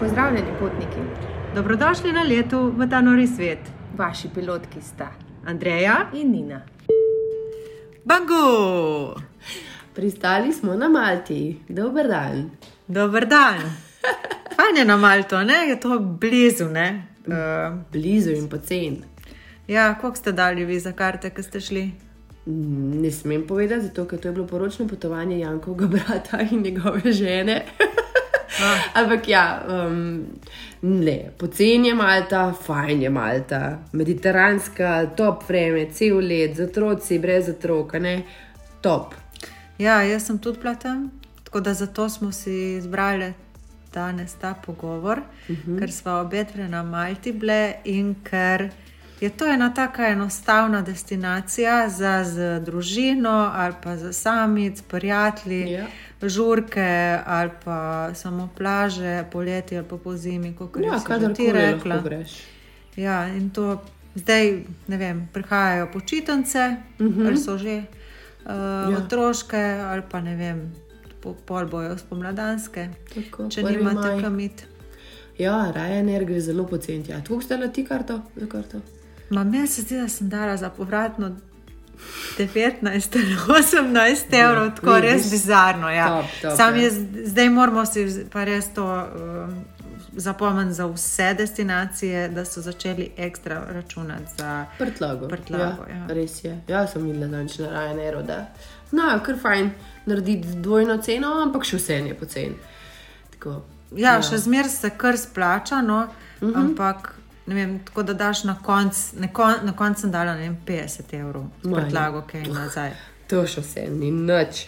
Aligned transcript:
Pozdravljeni, 0.00 0.48
potniki. 0.60 1.00
Dobrodošli 1.54 2.12
na 2.12 2.22
letu 2.22 2.72
v 2.76 2.88
ta 2.90 3.00
nori 3.00 3.26
svet. 3.26 3.58
Vaši 3.96 4.28
pilotki 4.34 4.80
sta 4.82 5.08
Andreja 5.46 5.96
in 6.12 6.30
Nina. 6.30 6.60
Bango! 8.04 9.14
Pristali 9.94 10.52
smo 10.52 10.74
na 10.74 10.88
Malti, 10.88 11.60
dober 11.68 12.08
dan. 12.08 12.50
Dober 12.86 13.26
dan. 13.26 13.54
Fajn 14.56 14.76
je 14.76 14.84
na 14.84 14.96
Malto, 14.96 15.44
ne? 15.44 15.54
je 15.68 15.80
to 15.80 15.98
blizu. 15.98 16.68
Ne, 16.68 17.06
uh, 17.26 17.78
Blizu 17.92 18.30
in 18.30 18.48
pocen. 18.48 18.96
ja, 19.68 19.94
koliko 20.00 20.16
ste 20.16 20.32
dali 20.32 20.64
vi 20.64 20.80
za 20.80 20.92
karte, 20.92 21.30
ki 21.30 21.42
ste 21.42 21.60
šli? 21.60 21.90
Ne 23.00 23.10
smem 23.10 23.46
povedati, 23.46 23.82
zato 23.82 24.04
ker 24.04 24.18
to 24.18 24.28
je 24.28 24.32
bilo 24.32 24.46
poročno 24.46 24.88
potovanje 24.88 25.38
Jankovega 25.38 25.86
brata 25.86 26.40
in 26.50 26.62
njegove 26.62 27.12
žene. 27.12 27.64
Ampak 28.98 29.28
ja, 29.28 29.62
um, 29.68 30.24
ne, 30.82 31.30
pocen 31.38 31.84
je 31.84 31.94
Malta, 31.94 32.52
fajn 32.66 33.02
je 33.02 33.10
Malta, 33.10 33.78
mediteranska, 33.92 35.06
top 35.16 35.48
vreme, 35.48 35.86
cel 35.92 36.20
let, 36.20 36.56
z 36.56 36.68
otroci, 36.68 37.18
brez 37.18 37.48
otroka, 37.48 37.98
ne, 37.98 38.22
top. 38.80 39.14
Ja, 39.78 40.02
jaz 40.02 40.26
sem 40.26 40.38
tudi 40.38 40.58
tam, 40.82 41.10
tako 41.44 41.60
da 41.60 41.74
zato 41.74 42.08
smo 42.08 42.32
si 42.32 42.76
izbrali 42.76 43.32
danes 43.94 44.34
ta 44.34 44.54
pogovor, 44.54 45.18
uh 45.48 45.56
-huh. 45.56 45.78
ker 45.78 45.92
smo 45.92 46.12
obe 46.12 46.44
dve 46.44 46.68
na 46.68 46.82
Malti 46.82 47.32
bile 47.32 47.74
in 47.84 48.14
ker 48.24 48.70
je 49.20 49.30
to 49.30 49.46
ena 49.46 49.74
tako 49.74 50.02
enostavna 50.02 50.82
destinacija 50.82 51.88
za 51.88 52.24
z 52.24 52.60
družino 52.60 53.50
ali 53.54 53.74
pa 53.82 53.96
za 53.96 54.12
samic, 54.12 54.82
prijatelji. 54.82 55.70
Ja. 55.70 55.86
Žurke 56.22 57.18
ali 57.26 57.50
pa 57.64 58.10
samo 58.14 58.48
plaže, 58.56 59.24
poleti 59.32 59.76
ali 59.76 59.86
pa 59.88 59.96
po 59.96 60.16
zimi, 60.16 60.54
kot 60.56 60.76
Ja, 60.84 60.98
si 60.98 61.06
kadar 61.06 61.34
ti 61.34 61.52
rekla. 61.52 62.02
Ja, 62.96 63.28
in 63.28 63.50
to 63.50 63.82
zdaj, 64.14 64.62
ne 64.88 64.96
vem, 64.96 65.28
prihajajo 65.32 65.90
počitnice, 65.92 66.76
uh 66.98 67.06
-huh. 67.06 67.26
ali 67.26 67.36
so 67.36 67.58
že 67.58 67.76
uh, 67.76 68.52
ja. 68.92 68.98
Otroške, 68.98 69.62
ali 69.84 70.02
pa 70.10 70.20
ne 70.20 70.36
vem, 70.36 70.72
po, 71.20 71.34
pol 71.46 71.66
bojo 71.66 71.98
spomladanske, 71.98 72.88
Tako, 73.14 73.50
če 73.50 73.62
nimate 73.62 74.08
maj. 74.08 74.22
kam 74.22 74.40
iti. 74.40 74.64
Ja, 75.38 75.72
Ryanair 75.74 76.24
gre 76.24 76.40
zelo 76.40 76.66
poceni. 76.66 77.04
Ja, 77.08 77.20
tu 77.20 77.40
ste 77.40 77.58
na 77.58 77.68
ti 77.68 77.84
karto, 77.84 78.20
za 78.36 78.46
karto. 78.46 78.80
Ma 79.30 79.44
meni 79.44 79.66
se 79.66 79.82
zdi, 79.82 79.96
da 79.96 80.08
sem 80.08 80.28
dala 80.28 80.56
za 80.56 80.70
povratno 80.70 81.36
19 82.38 83.16
ali 83.16 83.36
18 83.60 84.34
evrov, 84.34 84.64
ja, 84.64 84.70
tako 84.70 84.92
vidiš. 84.92 85.10
res 85.12 85.30
bizarno. 85.30 85.90
Ja. 85.90 86.08
Top, 86.08 86.24
top, 86.42 86.56
Sam 86.56 86.76
ja. 86.76 86.82
je, 86.82 86.90
z- 86.90 87.00
zdaj 87.24 87.48
moramo 87.50 87.86
si 87.86 88.00
pa 88.32 88.44
res 88.44 88.66
to 88.68 88.84
um, 88.84 89.64
zapomniti 90.14 90.72
za 90.72 90.86
vse 90.86 91.34
destinacije, 91.34 92.28
da 92.28 92.44
so 92.44 92.60
začeli 92.60 93.10
ekstra 93.18 93.64
računati 93.68 94.24
za. 94.38 94.64
Prtlago. 94.78 95.28
Prtlago, 95.28 95.62
ja, 95.84 95.96
ja. 95.96 96.06
Res 96.08 96.44
je. 96.44 96.60
Ja, 96.68 96.86
sem 96.86 97.02
videla 97.02 97.26
danes 97.28 97.58
na 97.58 97.66
Ryanairu, 97.68 98.22
da 98.22 98.46
no, 98.92 99.20
kar 99.20 99.34
fajn 99.38 99.70
narediti 100.06 100.48
dvojno 100.48 100.96
ceno, 100.98 101.28
ampak 101.42 101.64
še 101.64 101.76
vse 101.76 101.94
je 101.94 102.14
poceni. 102.14 102.54
Ja, 103.44 103.58
ja. 103.92 104.22
še 104.22 104.38
zmeraj 104.38 104.70
se 104.70 104.90
kar 104.92 105.18
splača, 105.18 105.82
no, 105.82 105.98
uh 106.00 106.08
Mhm. 106.38 106.48
-huh. 106.48 106.58
ampak 106.58 107.14
vem, 107.46 107.78
tako 107.84 108.02
da 108.02 108.12
daš 108.12 108.44
na 108.44 108.56
koncu, 108.62 108.98
na, 109.12 109.28
kon, 109.32 109.54
na 109.62 109.72
koncu 109.72 110.00
sem 110.00 110.10
dala 110.10 110.34
vem, 110.34 110.56
50 110.66 111.14
evrov, 111.14 111.44
ja. 111.64 111.70
predlago, 111.74 112.22
kaj 112.30 112.40
okay, 112.42 112.52
nazaj. 112.54 112.92
To 113.30 113.46
še 113.46 113.60
vse 113.60 113.86
ni 113.90 114.10
nič. 114.10 114.66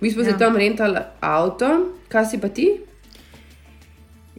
Mi 0.00 0.10
smo 0.10 0.22
ja. 0.22 0.28
Ja. 0.28 0.32
se 0.32 0.38
tam 0.38 0.56
rentali 0.56 1.00
avto, 1.20 1.70
kaj 2.08 2.26
si 2.26 2.40
pa 2.40 2.48
ti? 2.48 2.68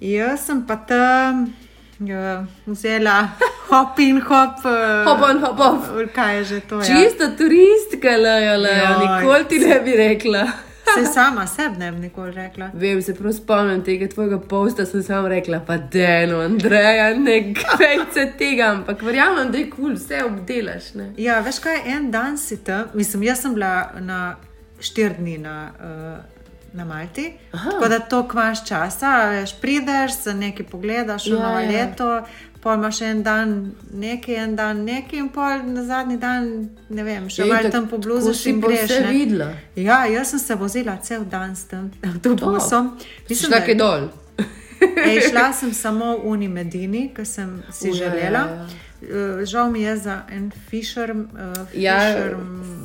Jaz 0.01 0.45
sem 0.45 0.63
pa 0.67 0.75
tam 0.75 1.53
ja, 1.99 2.45
vzela 2.65 3.29
hop 3.69 3.99
in 3.99 4.21
hop. 4.21 4.65
eh, 4.65 5.03
Hop 5.05 5.21
on, 5.21 5.39
hop 5.39 5.59
off. 5.59 5.89
Kaj 6.15 6.37
je 6.37 6.43
že 6.43 6.59
to? 6.59 6.75
Ja. 6.81 6.83
Čista 6.83 7.29
turistka, 7.37 8.09
lejo, 8.17 8.55
Joj. 8.57 8.97
nikoli 8.99 9.45
ti 9.45 9.59
ne 9.59 9.79
bi 9.79 9.95
rekla. 9.95 10.47
Se 10.93 11.05
sama 11.13 11.47
sebi 11.47 11.77
ne 11.77 11.91
bi 11.91 11.99
nikoli 11.99 12.31
rekla. 12.31 12.69
Vem, 12.73 13.01
se 13.01 13.15
prav 13.15 13.33
spomnim 13.33 13.83
tega 13.83 14.07
tvojega 14.07 14.39
posta, 14.39 14.85
sem 14.85 15.03
samo 15.03 15.27
rekla, 15.27 15.59
pa 15.67 15.77
deno, 15.77 16.39
Andreja, 16.39 17.13
ne 17.17 17.39
grejce 17.53 18.31
tega, 18.37 18.71
ampak 18.75 19.01
verjamem, 19.01 19.51
da 19.51 19.57
je 19.57 19.69
kul, 19.69 19.83
cool, 19.83 19.95
vse 19.95 20.23
obdelaš. 20.25 20.93
Ne? 20.93 21.13
Ja, 21.17 21.39
veš 21.39 21.59
kaj, 21.63 21.81
en 21.85 22.11
dan 22.11 22.37
si 22.37 22.57
tam, 22.63 22.91
mislim, 22.93 23.23
jaz 23.23 23.41
sem 23.45 23.53
bila 23.53 23.91
na 23.99 24.35
štiri 24.79 25.15
dni 25.19 25.37
na, 25.37 25.71
uh, 25.79 26.41
na 26.73 26.85
Malti, 26.85 27.33
Aha. 27.51 27.71
tako 27.71 27.87
da 27.87 27.99
to 27.99 28.27
kvaš 28.27 28.65
časa, 28.67 29.29
veš, 29.29 29.55
prideš, 29.61 30.15
se 30.23 30.33
nekaj 30.33 30.65
pogledaš, 30.65 31.27
Ja, 31.27 31.33
novo 31.33 31.59
ja. 31.59 31.69
leto, 31.69 32.25
pol 32.61 32.77
imaš 32.77 33.01
en 33.01 33.23
dan 33.23 33.53
nekaj, 33.93 34.35
en 34.35 34.55
dan 34.55 34.83
nekaj 34.85 35.19
in 35.19 35.29
pol 35.29 35.63
na 35.65 35.83
zadnji 35.83 36.17
dan, 36.17 36.47
ne 36.89 37.03
vem, 37.03 37.29
še 37.29 37.45
malo 37.45 37.69
tam 37.69 37.87
po 37.87 37.97
bluzu 37.97 38.33
si 38.33 38.49
in 38.49 38.61
greš. 38.61 38.83
vse 38.85 38.99
ne. 39.01 39.11
videla. 39.11 39.47
Ja, 39.75 40.05
jaz 40.05 40.29
sem 40.29 40.39
se 40.39 40.55
vozila 40.55 40.97
cel 41.01 41.25
dan 41.25 41.55
s 41.55 41.63
tem 41.65 41.91
avtobusom. 42.09 42.93
Si 43.27 43.35
šla 43.35 43.63
kaj 43.65 43.75
dol. 43.75 44.07
Ej, 45.07 45.29
šla 45.29 45.49
sem 45.59 45.73
samo 45.73 46.17
v 46.17 46.25
Unimedini, 46.27 47.09
ki 47.13 47.25
sem 47.25 47.61
si 47.71 47.89
U, 47.89 47.95
ja, 47.95 48.09
želela. 48.09 48.39
ja, 48.39 48.67
Uh, 49.01 49.41
Žal 49.41 49.71
mi 49.71 49.81
je 49.81 49.97
za 49.97 50.21
en 50.29 50.51
Fisher. 50.69 51.09
Uh, 51.09 51.25
Ja, 51.73 51.97
fisher 51.99 52.35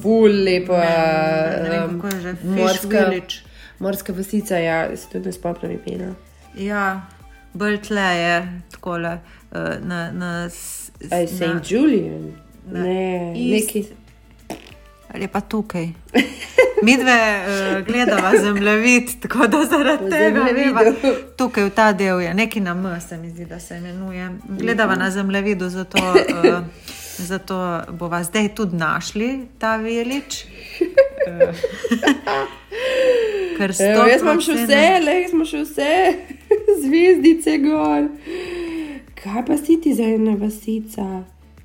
ful 0.03 0.33
lepa. 0.45 0.79
ne 1.63 1.69
vem, 1.71 1.83
um, 1.85 2.01
kako 2.01 2.09
je 2.09 2.21
že, 2.23 2.33
morska, 2.43 3.03
morska 3.79 4.13
vasica, 4.13 4.57
ja, 4.57 4.97
se 4.97 5.11
tudi 5.13 5.27
ne 5.27 5.33
spomnim 5.33 5.77
imena. 5.77 6.15
Ja, 6.57 7.05
bolj 7.57 7.81
tle 7.89 8.09
je 8.17 8.37
takole. 8.71 9.19
Uh, 9.51 9.77
na, 9.81 10.11
na, 10.13 10.51
St. 10.51 11.71
Julian. 11.71 12.33
na 12.71 12.83
Ne, 12.83 13.33
neki. 13.35 13.85
Ali 15.15 15.25
je 15.25 15.29
pa 15.29 15.41
tukaj. 15.41 15.89
Mi 16.85 16.97
dve 16.97 17.45
uh, 17.47 17.87
gledava 17.87 18.33
zemljevid, 18.41 19.21
tako 19.23 19.47
da 19.47 19.65
zaradi 19.65 20.11
tega 20.11 20.41
veva, 20.55 20.83
tukaj 21.37 21.65
v 21.65 21.71
ta 21.71 21.93
del 21.93 22.21
je 22.21 22.35
nekaj 22.35 22.63
na 22.63 22.75
M, 22.75 23.01
se 23.01 23.17
mi 23.17 23.31
zdi, 23.31 23.47
da 23.47 23.61
se 23.61 23.79
imenuje. 23.79 24.31
Gledava 24.49 24.95
na 24.95 25.11
zemljevidu, 25.11 25.69
zato, 25.69 25.99
uh, 25.99 26.59
zato 27.17 27.83
bova 27.91 28.23
zdaj 28.23 28.55
tudi 28.55 28.77
našli 28.77 29.49
ta 29.59 29.77
vilič. 29.77 30.45
Uh, 31.27 31.55
ker 33.57 33.73
Evo, 33.73 34.05
jaz 34.11 34.25
imam 34.25 34.41
še 34.45 34.59
100% 34.59 34.67
vse, 34.67 34.83
le 35.05 35.17
smo 35.31 35.47
še 35.49 35.63
vse, 35.65 35.93
zvezdice 36.85 37.57
gor. 37.65 38.11
Kaj 39.17 39.47
pa 39.49 39.57
si 39.59 39.79
ti 39.83 39.95
za 39.97 40.07
ena 40.17 40.37
vasica? 40.39 41.07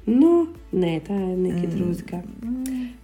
No, 0.06 0.48
ne, 0.72 0.96
ta 1.06 1.14
je 1.14 1.36
nekaj 1.38 1.68
mm. 1.68 1.76
drugega. 1.76 2.22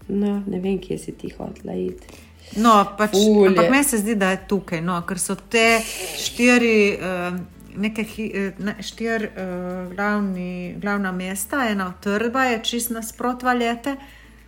No, 0.07 0.39
ne 0.47 0.61
vem, 0.63 0.79
kje 0.81 0.97
si 0.97 1.13
ti 1.19 1.29
hotla 1.35 1.75
iti. 1.77 2.23
No, 2.55 2.79
pač, 2.97 3.11
Ful 3.11 3.43
je. 3.43 3.51
ampak 3.51 3.69
meni 3.69 3.83
se 3.83 3.99
zdi, 3.99 4.15
da 4.15 4.31
je 4.31 4.39
tukaj, 4.47 4.81
no, 4.81 4.95
ker 5.07 5.19
so 5.19 5.35
te 5.35 5.81
štiri, 6.17 6.79
uh, 6.95 7.35
neke, 7.77 8.07
eh, 8.07 8.71
štiri 8.87 9.29
uh, 9.29 9.91
glavni, 9.91 10.77
glavna 10.81 11.11
mesta, 11.11 11.67
ena 11.69 11.89
od 11.91 11.99
trba 12.03 12.47
je 12.53 12.61
čist 12.71 12.95
nasprot 12.95 13.43
valjete. 13.43 13.97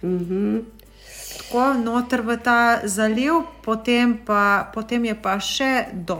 Mhm. 0.03 0.78
Tako 1.39 1.73
noter 1.79 2.21
v 2.21 2.35
ta 2.43 2.83
zaliv, 2.83 3.47
potem, 3.63 4.17
pa, 4.25 4.67
potem 4.73 5.07
je 5.07 5.15
pa 5.15 5.39
še 5.39 5.87
do, 5.93 6.19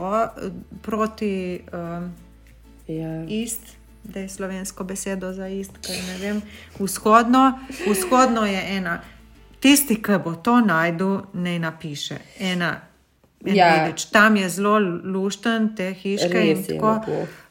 proti 0.82 1.60
um, 1.70 2.10
Ja. 2.90 3.22
ist, 3.28 3.78
da 4.02 4.20
je 4.20 4.28
slovensko 4.28 4.84
besedo 4.84 5.32
za 5.32 5.46
ist, 5.46 5.78
ker 5.78 5.94
ne 5.94 6.16
vem, 6.18 6.42
vzhodno, 6.78 7.58
vzhodno 7.86 8.42
je 8.46 8.62
ena. 8.76 8.98
Tisti, 9.60 10.00
ki 10.02 10.18
bo 10.24 10.34
to 10.34 10.58
najdel, 10.60 11.20
naj 11.32 11.58
napiše. 11.62 12.18
Ena, 12.40 12.70
en 12.72 12.89
Ja. 13.44 13.84
vilič. 13.84 14.04
Tam 14.04 14.36
je 14.36 14.48
zelo 14.48 14.78
lušten, 15.04 15.76
te 15.76 15.92
hiške 15.92 16.50
in 16.50 16.64
tako. 16.64 17.00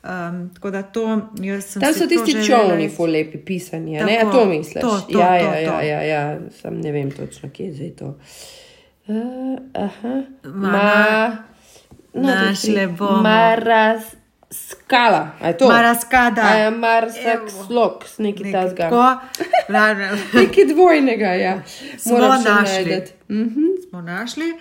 Um, 0.04 0.50
tako 0.54 0.72
da 0.72 0.81
to, 0.84 1.06
Tam 1.80 1.94
so 1.94 2.00
to 2.00 2.08
tisti 2.08 2.46
čovni, 2.48 2.90
ful 2.90 3.10
lepi 3.12 3.38
pisani, 3.38 4.00
a 4.00 4.06
ne? 4.06 4.19
Tako, 4.19 4.30
A 4.30 4.31
to 4.34 4.46
misliš? 4.46 4.81
to, 4.81 5.00
to, 5.12 5.19
ja, 5.19 5.28
to, 5.28 5.46
ja, 5.46 5.52
to. 5.52 5.60
ja, 5.60 5.81
ja, 5.81 6.02
ja, 6.02 6.40
sam 6.62 6.81
ne 6.81 6.92
vem 6.92 7.12
točno, 7.12 7.50
kje 7.50 7.66
je 7.66 7.74
zdaj 7.74 7.90
to. 7.90 8.18
Uh, 9.08 9.16
aha. 9.74 10.22
Ma, 10.44 10.72
Ma, 10.72 11.38
no, 12.13 12.28
našle 12.28 12.88
bomo. 12.88 13.22
Maras 13.22 14.04
skala? 14.52 15.31
Maraskada. 15.68 16.42
A 16.42 16.54
je 16.56 16.72
Marsak 16.72 17.50
slok, 17.68 18.06
neki 18.18 18.44
Nekaj 18.44 18.62
tasga. 18.62 18.90
tako. 18.90 19.19
Nekaj 20.40 20.66
dvojnega, 20.74 21.25
ja. 21.25 21.62
Smo 21.98 22.18
Moram 22.18 22.44
še 22.44 22.50
našli. 22.50 23.02
Mhm. 23.30 23.66
smo 23.90 24.02
našli. 24.02 24.52
Uh, 24.52 24.60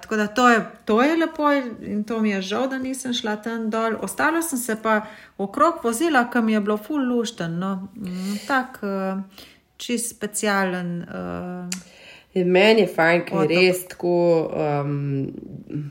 tako 0.00 0.16
da 0.16 0.26
to 0.26 0.48
je, 0.48 0.66
to 0.84 1.02
je 1.02 1.16
lepo 1.16 1.52
in 1.80 2.04
to 2.04 2.20
mi 2.20 2.30
je 2.30 2.42
žal, 2.42 2.68
da 2.68 2.78
nisem 2.78 3.12
šla 3.14 3.36
tam 3.36 3.70
dol. 3.70 3.92
Ostalo 4.00 4.42
sem 4.42 4.58
se 4.58 4.76
pa 4.82 5.00
okrog 5.38 5.84
vozila, 5.84 6.30
kam 6.30 6.48
je 6.48 6.60
bilo 6.60 6.76
full 6.76 7.08
lušten. 7.14 7.58
No. 7.58 7.88
Mm, 7.96 8.36
tak 8.46 8.78
uh, 8.82 9.20
čist 9.76 10.16
specialen. 10.16 11.02
Uh, 11.02 11.92
Meni 12.34 12.80
je 12.80 12.88
fajn, 12.88 13.26
ker 13.28 13.42
je 13.44 13.48
res 13.50 13.82
tako 13.90 14.16
um, 14.48 14.92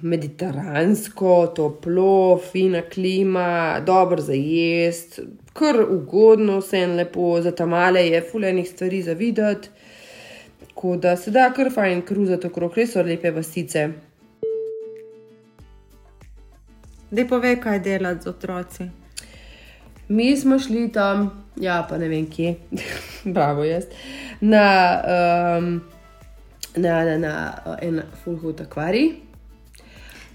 mediteransko, 0.02 1.36
toplo, 1.54 2.40
fina 2.42 2.82
klima, 2.82 3.78
dobro 3.86 4.18
za 4.26 4.34
jesti, 4.34 5.28
kar 5.54 5.78
ugodno, 5.86 6.58
vse 6.64 6.82
en 6.88 6.96
lepo, 6.98 7.36
za 7.46 7.52
tam 7.54 7.70
male 7.76 8.08
je 8.08 8.24
fulejnih 8.32 8.70
stvari 8.70 9.04
za 9.06 9.14
videti. 9.14 9.70
Tako 10.72 10.96
da 10.96 11.18
se 11.18 11.32
da 11.32 11.52
kar 11.56 11.70
fajn 11.74 12.02
kruzati 12.02 12.48
okrog, 12.48 12.78
res 12.78 12.94
so 12.96 13.04
lepe 13.04 13.32
vasice. 13.32 13.90
Da 17.12 17.26
povej, 17.28 17.60
kaj 17.60 17.80
delati 17.80 18.24
z 18.24 18.30
otroci. 18.30 18.90
Mi 20.08 20.38
smo 20.38 20.60
šli 20.60 20.92
tam, 20.92 21.44
ja, 21.56 21.86
pa 21.90 21.98
ne 21.98 22.08
vem 22.08 22.26
kje, 22.32 22.56
bravo 23.36 23.64
jaz, 23.64 23.84
na, 24.42 24.64
um, 25.58 25.82
na, 26.76 27.04
na, 27.04 27.18
na 27.18 27.34
en 27.82 28.02
full-hood 28.24 28.62
akvarij. 28.62 29.12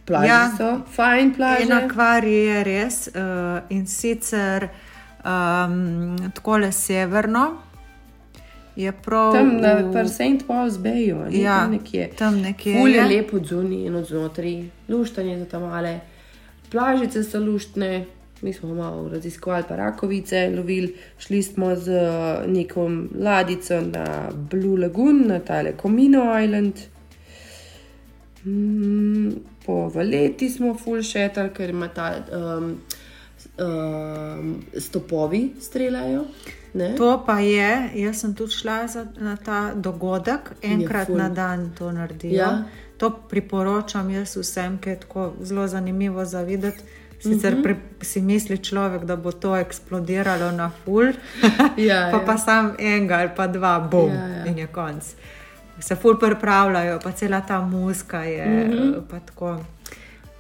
Plaže 0.05 0.27
Ja. 0.27 0.53
so, 0.59 0.81
fajn 0.93 1.35
plaže. 1.35 1.63
En 1.63 1.73
akvarij 1.73 2.45
je 2.45 2.63
res 2.63 3.09
uh, 3.09 3.59
in 3.69 3.87
sicer 3.87 4.69
um, 5.25 6.17
tako 6.35 6.59
le 6.59 6.73
severno. 6.73 7.66
Je 8.77 8.93
prav 8.95 9.33
Tam 9.33 9.57
na 9.57 9.75
v- 9.75 10.09
St. 10.09 10.21
Paul's 10.47 10.77
Bayu, 10.79 11.17
ali 11.19 11.41
Ja, 11.41 11.61
tam 11.61 11.71
nekje. 11.73 12.11
tam 12.11 12.41
nekje 12.41 12.75
Ful 12.75 12.89
je 12.89 13.05
lepo 13.07 13.39
zunaj 13.41 13.87
in 13.87 13.95
od 13.95 14.07
znotraj, 14.07 14.57
luštanje 14.89 15.39
za 15.39 15.45
tam 15.47 15.63
male, 15.63 16.01
plažice 16.71 17.23
so 17.25 17.41
luštne. 17.41 18.05
Mi 18.43 18.53
smo 18.53 18.75
malo 18.75 19.09
raziskovali 19.09 19.65
pa 19.69 19.77
rakovice, 19.77 20.51
lovili, 20.51 20.91
šli 21.19 21.43
smo 21.43 21.77
z 21.77 21.89
eh, 21.91 22.03
neko 22.47 22.85
ladico 23.17 23.81
na 23.83 24.05
Blue 24.51 24.77
Lagoon, 24.79 25.27
na 25.27 25.39
tale 25.39 25.73
Comino 25.77 26.41
Island. 26.41 26.75
Mm, 28.45 29.31
po 29.67 29.89
valeti 29.89 30.51
smo 30.51 30.75
full 30.77 31.03
šetal, 31.03 31.49
ker 31.49 31.71
ima 31.71 31.89
ta 31.89 32.13
um, 32.31 32.77
um, 33.59 34.53
stopovi 34.77 35.51
streljajo. 35.61 36.25
Ne? 36.77 36.95
To 36.95 37.23
pa 37.27 37.39
je, 37.41 37.91
jaz 37.95 38.21
sem 38.21 38.35
tudi 38.35 38.53
šla 38.53 38.87
za, 38.87 39.07
na 39.17 39.37
ta 39.37 39.73
dogodek, 39.75 40.51
enkrat 40.63 41.09
na 41.09 41.29
dan 41.29 41.71
to 41.79 41.93
naredijo. 41.93 42.35
Ja. 42.37 42.65
To 42.97 43.11
priporočam 43.11 44.11
jaz 44.11 44.37
vsem, 44.37 44.79
ker 44.79 44.93
je 44.93 45.01
tako 45.01 45.33
zelo 45.43 45.67
zanimivo 45.69 46.25
za 46.25 46.43
videti. 46.43 46.81
Sicer 47.21 47.53
uh 47.53 47.59
Mhm. 47.59 47.69
-huh. 47.69 47.77
si 48.03 48.21
misli 48.21 48.59
človek, 48.59 49.05
da 49.05 49.17
bo 49.17 49.33
to 49.33 49.57
eksplodiralo 49.57 50.53
na 50.53 50.71
full, 50.85 51.13
Ja, 51.89 52.09
pa 52.13 52.19
ja. 52.19 52.23
pa 52.27 52.39
sam 52.39 52.75
enega 52.79 53.15
ali 53.19 53.31
pa 53.37 53.47
dva, 53.47 53.89
bom 53.91 54.11
Ja, 54.13 54.27
ja. 54.27 54.45
in 54.45 54.59
je 54.59 54.67
konc. 54.67 55.05
Se 55.81 55.95
full 55.95 56.19
pripravljajo, 56.19 56.99
pa 57.03 57.13
cela 57.13 57.41
ta 57.41 57.61
muska 57.61 58.23
je. 58.23 58.47
Mhm. 58.47 58.73
-huh. 58.73 59.03
pa 59.11 59.21
tako. 59.21 59.59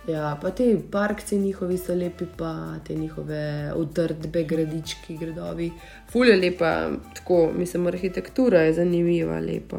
Ja, 0.08 0.38
pa 0.43 0.50
te 0.50 0.79
parkci 0.91 1.38
njihovi 1.38 1.79
so 1.79 1.94
lepi, 1.94 2.25
pa 2.37 2.75
te 2.87 2.94
njihove 2.94 3.73
utrdbe, 3.76 4.44
gradički, 4.44 5.17
gradovi. 5.17 5.73
Ful 6.11 6.26
je 6.26 6.37
lepa, 6.37 6.91
tako 7.14 7.50
mislim, 7.58 7.87
arhitektura 7.87 8.61
je 8.61 8.73
zanimiva, 8.73 9.41
lepa. 9.41 9.79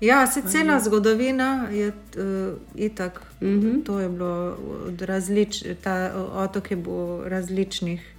Ja, 0.00 0.26
se 0.26 0.42
cela 0.42 0.80
zgodovina 0.80 1.68
je 1.72 1.88
uh, 1.88 1.94
itak. 2.74 3.22
Uh 3.40 3.46
Mhm. 3.48 3.66
-huh. 3.66 3.84
To 3.84 4.00
je 4.00 4.08
bilo 4.08 4.56
od 4.86 5.02
različ, 5.02 5.64
ta 5.82 6.12
otok 6.34 6.70
je 6.70 6.76
bil 6.76 7.24
različnih 7.24 8.14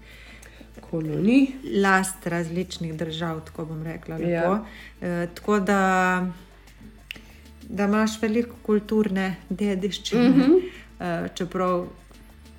Koloni. 0.92 1.52
last 1.82 2.28
različnih 2.28 2.94
držav, 2.96 3.42
tako 3.46 3.66
bom 3.66 3.84
rekla. 3.84 4.16
Lepo. 4.16 4.30
Ja. 4.30 4.66
E, 5.02 5.28
tako 5.36 5.60
da, 5.60 6.28
da 7.70 7.84
imaš 7.84 8.22
veliko 8.22 8.56
kulturne 8.64 9.36
dediščine, 9.50 10.30
mm 10.30 10.34
-hmm. 10.34 10.67
E, 11.00 11.28
čeprav 11.36 11.88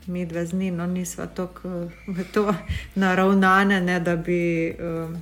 mi 0.08 0.26
dve 0.26 0.46
z 0.46 0.52
Nino 0.52 0.86
nismo 0.86 1.26
tako 1.26 1.68
eh, 1.68 1.88
v 2.06 2.24
to 2.32 2.54
naravnane, 2.94 3.80
ne 3.80 4.00
da 4.00 4.16
bi. 4.16 4.74
Um, 4.80 5.16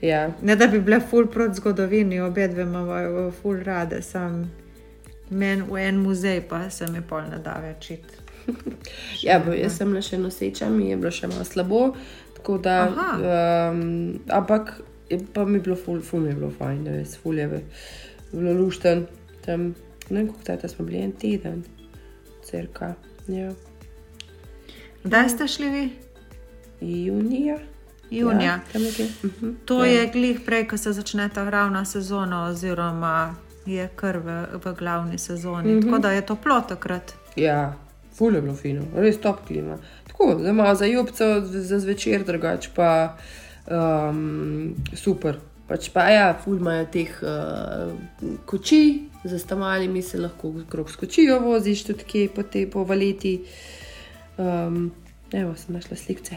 Ja. 0.00 0.30
Ne 0.42 0.56
da 0.56 0.66
bi 0.66 0.80
bile 0.80 1.00
ful 1.00 1.26
proti 1.26 1.54
zgodovini, 1.54 2.20
obe 2.20 2.48
dve 2.48 2.62
imamo 2.62 3.30
ful 3.42 3.56
rade, 3.64 4.02
sam 4.02 4.50
meni 5.30 5.62
v 5.70 5.78
en 5.88 5.96
muzej 5.96 6.42
pa 6.48 6.70
se 6.70 6.86
mi 6.92 7.00
pol 7.00 7.22
ne 7.30 7.38
da 7.38 7.56
več 7.64 7.90
iti. 7.90 8.18
ja, 9.26 9.38
bo 9.40 9.56
jaz 9.56 9.78
sem 9.78 9.94
le 9.94 10.02
še 10.02 10.18
noseča, 10.18 10.68
mi 10.68 10.90
je 10.90 10.98
bilo 11.00 11.10
še 11.10 11.30
malo 11.32 11.44
slabo. 11.48 11.80
Tako 12.36 12.58
da, 12.58 12.76
um, 13.72 14.20
ampak 14.28 14.76
pa 15.32 15.44
mi 15.44 15.58
je 15.58 15.64
bilo 15.64 15.76
ful, 15.80 16.04
ful 16.04 16.20
mi 16.20 16.30
je 16.34 16.38
bilo 16.42 16.52
fajn, 16.58 16.84
res 16.92 17.16
ful 17.16 17.40
je 17.40 17.48
bilo 18.34 18.52
lušten. 18.60 19.06
Tam, 19.48 19.72
ne 20.10 20.22
vem, 20.22 20.32
kako 20.32 20.44
taj 20.44 20.68
smo 20.68 20.84
bili 20.84 20.98
en 20.98 21.12
teden, 21.12 21.64
crka. 22.44 22.94
Ja. 23.28 23.52
Kdaj 25.04 25.28
ste 25.28 25.48
šli 25.48 25.70
vi? 25.70 25.90
Junija. 26.80 27.58
Junija. 28.10 28.60
Ja, 28.74 28.80
nekje. 28.80 29.06
Mhm. 29.24 29.50
To 29.64 29.84
ja. 29.84 29.92
je 29.92 30.10
glih 30.12 30.40
prej, 30.46 30.68
ko 30.68 30.76
se 30.76 30.92
začne 30.92 31.28
ta 31.34 31.50
ravna 31.50 31.84
sezona, 31.84 32.44
oziroma 32.46 33.34
je 33.66 33.88
kar 33.96 34.18
v, 34.18 34.44
v 34.64 34.74
glavni 34.78 35.18
sezoni. 35.18 35.74
Mm 35.74 35.78
-hmm. 35.78 35.84
Tako 35.84 35.98
da 35.98 36.10
je 36.10 36.26
toplo 36.26 36.60
takrat. 36.68 37.14
Ja, 37.36 37.74
ful 38.14 38.34
je 38.34 38.42
bilo 38.42 38.54
fino, 38.54 38.82
res 38.96 39.20
top 39.20 39.46
klima. 39.46 39.78
Tako, 40.06 40.38
za 40.42 40.52
malo 40.52 40.74
za 40.74 40.84
jubce, 40.84 41.24
za 41.44 41.78
zvečer, 41.78 42.24
drugače 42.24 42.70
pa 42.74 43.16
um, 43.66 44.74
super. 44.92 45.38
Pač 45.68 45.90
pa 45.90 46.08
ja, 46.08 46.38
ful 46.44 46.56
imajo 46.56 46.86
teh 46.92 47.22
uh, 47.22 47.92
koči, 48.46 49.08
za 49.26 49.38
stamalimi 49.38 50.02
se 50.02 50.18
lahko 50.18 50.52
krok 50.68 50.90
skočijo, 50.90 51.40
voziš 51.40 51.84
tudi 51.84 52.04
kje 52.04 52.28
po 52.34 52.42
te 52.42 52.70
po 52.70 52.84
valeti. 52.84 53.40
Um, 54.38 54.92
evo, 55.32 55.54
sem 55.54 55.74
našla 55.74 55.96
slikce. 55.96 56.36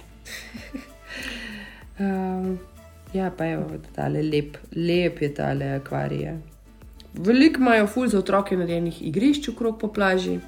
um, 2.00 2.59
ja, 3.19 3.31
pa 3.38 3.45
evo, 3.45 3.65
tale 3.95 4.24
lep, 4.24 4.57
lep 4.75 5.21
je 5.21 5.33
tale 5.33 5.65
akvarij. 5.65 6.38
Veliko 7.13 7.62
imajo 7.62 7.88
ful 7.88 8.07
za 8.07 8.19
otroke 8.19 8.57
narejenih 8.57 9.01
igrišč 9.07 9.50
okrog 9.50 9.80
po 9.80 9.88
plaži. 9.94 10.39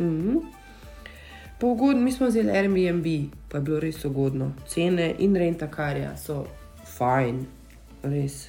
Mhm. 0.00 0.36
Pa 1.60 1.66
ugodno, 1.66 2.02
mi 2.02 2.12
smo 2.12 2.26
vzeli 2.26 2.50
Airbnb, 2.50 3.06
pa 3.48 3.58
je 3.58 3.62
bilo 3.62 3.80
res 3.80 4.04
ugodno. 4.04 4.52
Cene 4.68 5.14
in 5.18 5.36
renta 5.36 5.66
karja 5.70 6.16
so 6.16 6.46
fajn, 6.96 7.44
res. 8.02 8.48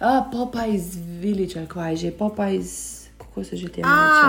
A, 0.00 0.24
Popeyes 0.24 0.84
Village, 1.20 1.54
ali 1.56 1.66
kaj 1.68 1.96
že, 1.96 2.10
Popeyes, 2.12 2.70
kako 3.18 3.44
se 3.44 3.56
že 3.56 3.68
te 3.68 3.82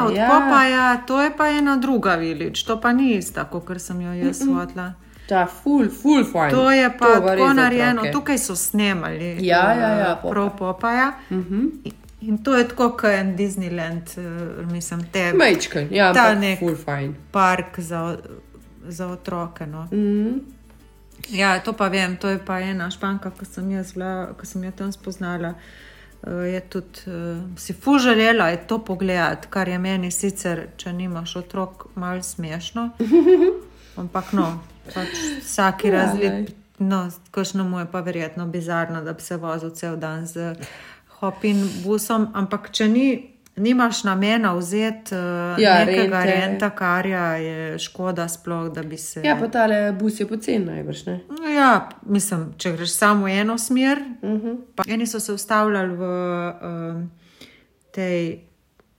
od 0.05 0.15
ja. 0.15 0.27
Popaja, 0.29 0.97
to 0.97 1.21
je 1.21 1.31
pa 1.31 1.47
ena 1.49 1.77
druga 1.77 2.15
vilič, 2.15 2.63
to 2.63 2.77
pa 2.77 2.91
ni 2.91 3.13
ista, 3.13 3.43
kot 3.45 3.79
sem 3.79 4.01
jo 4.01 4.13
jaz 4.15 4.37
svetla. 4.37 4.93
Ta 5.27 5.47
ful, 5.47 5.87
ful 5.91 6.23
fajn. 6.23 6.51
To 6.51 6.71
je 6.71 6.89
pa 6.91 7.05
To 7.07 7.21
tako 7.21 7.53
narejeno, 7.53 8.01
tukaj 8.11 8.37
so 8.37 8.55
snemali. 8.55 9.37
Ja, 9.39 9.73
ja, 9.73 9.89
ja, 9.89 10.11
eh, 10.11 10.15
Popeye. 10.15 10.31
Prav 10.31 10.57
Popaja. 10.57 11.11
Mhm. 11.29 11.65
In 12.21 12.37
to 12.37 12.53
je 12.53 12.67
tako, 12.67 12.89
kot 12.91 13.03
en 13.05 13.37
Disneyland, 13.37 14.03
eh, 14.17 14.21
mislim, 14.65 15.03
te 15.03 15.33
Majčken, 15.33 15.87
ja, 15.91 16.13
Ta 16.13 16.35
nek- 16.35 16.59
ful 16.59 16.75
fajn. 16.75 17.15
park 17.31 17.79
za, 17.79 18.17
za 18.83 19.07
otroke. 19.07 19.65
No. 19.65 19.83
Mhm. 19.83 20.29
Ja, 21.31 21.59
to 21.59 21.73
pa 21.73 21.87
vem, 21.87 22.17
to 22.17 22.29
je 22.29 22.39
pa 22.45 22.59
ena 22.59 22.89
španka, 22.91 23.31
ki 23.31 23.45
sem, 23.45 23.69
bila, 23.93 24.33
ki 24.39 24.47
sem 24.47 24.63
jo 24.63 24.71
tam 24.75 24.91
spoznala. 24.91 25.53
eh, 26.27 26.53
Je 26.53 26.61
tudi 26.61 26.99
uh, 27.07 27.57
si 27.57 27.73
fu 27.73 27.97
želela 27.97 28.49
je 28.49 28.67
to 28.67 28.79
pogledati, 28.85 29.47
kar 29.49 29.67
je 29.67 29.79
meni 29.79 30.11
sicer, 30.11 30.67
če 30.77 30.93
nimaš 30.93 31.35
otrok, 31.35 31.87
malo 31.95 32.23
smešno. 32.23 32.89
Ampak 34.01 34.33
no, 34.33 34.59
pač 34.93 35.15
vsaki 35.43 35.87
Ja, 35.87 36.13
glej. 36.15 36.47
No, 36.79 37.09
kakšnemu 37.31 37.79
je 37.79 37.85
pa 37.91 37.99
verjetno 38.01 38.47
bizarno, 38.47 39.03
da 39.03 39.13
bi 39.13 39.21
se 39.21 39.37
vozil 39.37 39.69
cel 39.69 39.95
dan 39.97 40.25
z 40.27 40.55
hopin 41.19 41.61
busom. 41.83 42.27
Ampak 42.33 42.71
če 42.71 42.87
ni, 42.87 43.30
nimaš 43.57 44.03
namena 44.03 44.53
vzeti 44.53 45.13
uh, 45.13 45.21
Ja, 45.57 45.69
ja, 45.71 45.85
nekega 45.85 46.19
rente. 46.19 46.41
renta, 46.41 46.69
kar 46.71 47.05
je 47.05 47.79
škoda 47.79 48.27
sploh, 48.27 48.69
da 48.69 48.83
bi 48.83 48.97
se. 48.97 49.21
Ja, 49.21 49.35
pa 49.35 49.47
tale 49.49 49.91
bus 49.93 50.19
je 50.19 50.27
pocen 50.27 50.65
najbrž, 50.65 51.05
ne? 51.05 51.19
Ja, 51.51 51.71
mislim, 52.03 52.53
če 52.57 52.71
greš 52.71 52.91
samo 52.91 53.25
v 53.25 53.31
eno 53.31 53.57
smer. 53.59 53.97
Uh 54.21 54.29
Mhm. 54.29 54.47
-huh. 54.47 54.83
Eni 54.87 55.07
so 55.07 55.19
se 55.19 55.33
ustavljali 55.33 55.95
v 55.95 56.03
um, 56.61 57.11
tej 57.91 58.39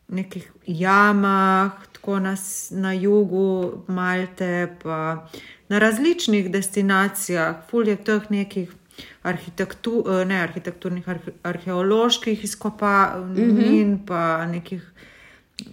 nekih 0.09 0.53
jamah, 0.67 1.71
tako 1.93 2.19
na, 2.19 2.33
s- 2.33 2.71
na 2.73 2.93
jugu 2.93 3.73
Malte, 3.89 4.53
pa 4.83 5.29
na 5.69 5.79
različnih 5.79 6.51
destinacijah, 6.51 7.57
ful 7.67 7.89
je 7.89 7.97
teh 7.99 8.31
nekih. 8.31 8.73
Arhitektu, 9.23 10.05
eh, 10.09 10.25
ne 10.27 10.41
arhitekturnih, 10.43 11.09
arhe, 11.09 11.33
arheoloških 11.43 12.45
izkopavanj, 12.45 13.39
uh 13.39 13.59
-huh. 13.59 13.99
pa 14.07 14.47
nekih 14.47 14.93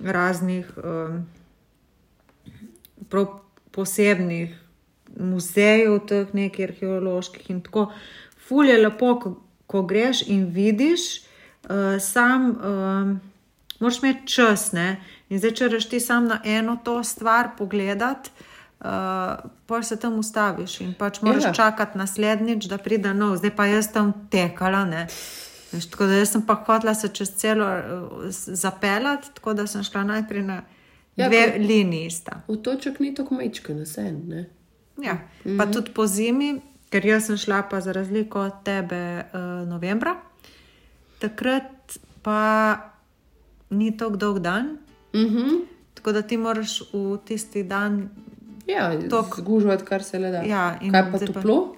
raznih 0.02 0.66
um, 0.78 1.26
prav 3.10 3.28
posebnih 3.72 4.56
muzejev, 5.20 6.00
teh 6.08 6.34
nekih 6.34 6.70
arheoloških 6.70 7.50
in 7.50 7.62
tako. 7.62 7.92
Ful 8.48 8.66
je 8.66 8.78
lepo, 8.78 9.16
ko, 9.20 9.34
ko 9.68 9.82
greš 9.82 10.22
in 10.28 10.46
vidiš, 10.54 11.22
uh, 11.70 11.98
sam 12.02 12.50
um, 12.50 13.20
moraš 13.80 14.04
imeti 14.04 14.28
čas, 14.28 14.72
ne? 14.72 14.98
In 15.30 15.40
zdaj, 15.40 15.56
če 15.56 15.68
reš 15.68 15.90
ti 15.90 16.00
sam 16.00 16.28
na 16.28 16.42
eno 16.46 16.78
to 16.84 17.04
stvar 17.04 17.52
pogledati, 17.58 18.30
uh, 18.80 18.88
pa 19.66 19.84
se 19.84 19.96
tam 19.96 20.14
ustaviš 20.16 20.82
in 20.82 20.94
pač 20.94 21.22
moraš 21.22 21.44
Ja. 21.44 21.54
čakati 21.54 21.98
naslednjič, 21.98 22.66
da 22.66 22.78
pride 22.78 23.14
nov, 23.14 23.38
zdaj 23.38 23.52
pa 23.52 23.66
jaz 23.66 23.92
tam 23.92 24.14
tekala. 24.30 24.86
Ne? 24.86 25.08
Veš, 25.72 25.86
tako 25.86 26.06
da 26.06 26.26
sem 26.26 26.42
pa 26.42 26.56
hotela 26.58 26.94
se 26.94 27.08
čez 27.10 27.30
celo 27.32 27.68
zapeljati, 28.30 29.30
tako 29.34 29.54
da 29.54 29.68
sem 29.68 29.84
šla 29.84 30.04
najprej 30.06 30.44
na 30.44 30.62
Ja, 31.16 31.28
dve 31.28 31.56
liniji. 31.60 32.10
Sta. 32.12 32.42
Otoček 32.48 33.00
ni 33.00 33.14
tako 33.14 33.36
mečken, 33.36 33.78
na 33.78 33.86
sen. 33.86 34.22
Ne? 34.28 34.46
Ja. 34.98 35.14
Mm 35.14 35.20
-hmm. 35.46 35.58
Pa 35.58 35.66
tudi 35.68 35.92
po 35.92 36.08
zimi, 36.08 36.62
ker 36.90 37.06
jaz 37.06 37.26
sem 37.26 37.38
šla 37.38 37.62
pa 37.64 37.82
za 37.82 37.92
razliko 37.92 38.40
od 38.42 38.54
tebe 38.64 39.24
uh, 39.24 39.40
novembra, 39.68 40.16
takrat 41.20 41.64
pa 42.22 42.76
ni 43.70 43.98
tako 43.98 44.16
dolg 44.16 44.40
dan, 44.40 44.78
Mhm. 45.14 45.50
tako 45.94 46.12
da 46.12 46.22
ti 46.22 46.38
moraš 46.38 46.82
v 46.94 47.18
tisti 47.20 47.64
dan, 47.64 48.10
Ja, 48.70 48.94
Tok. 49.10 49.36
zgužvati, 49.36 49.86
kar 49.86 50.04
se 50.04 50.20
le 50.20 50.32
da. 50.32 50.42
Ja, 50.44 50.78
in 50.82 50.92
Kaj 50.92 51.04
pa 51.04 51.18
pa- 51.18 51.26
toplo? 51.26 51.76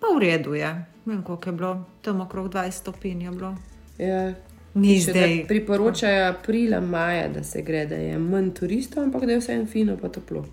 pa 0.00 0.06
v 0.16 0.20
redu 0.20 0.54
je. 0.54 0.68
Ne 1.04 1.14
vem, 1.14 1.22
koliko 1.22 1.48
je 1.48 1.52
bilo, 1.52 1.72
tam 2.02 2.20
okrog 2.20 2.48
20 2.48 2.70
stopinj 2.70 3.22
je 3.22 3.30
bilo. 3.30 3.54
Ja. 3.98 4.32
Ni 4.74 5.00
Še 5.00 5.06
da 5.06 5.18
zdaj. 5.18 5.34
Priporočajo 5.48 6.28
aprila, 6.28 6.80
maja, 6.80 7.28
da 7.28 7.44
se 7.44 7.62
gre, 7.62 7.86
da 7.86 7.94
je 7.94 8.18
manj 8.18 8.50
turistov, 8.50 9.04
ampak 9.04 9.24
da 9.24 9.32
je 9.32 9.38
vseeno 9.38 9.66
fino, 9.66 9.96
pa 9.96 10.08
toplo. 10.08 10.44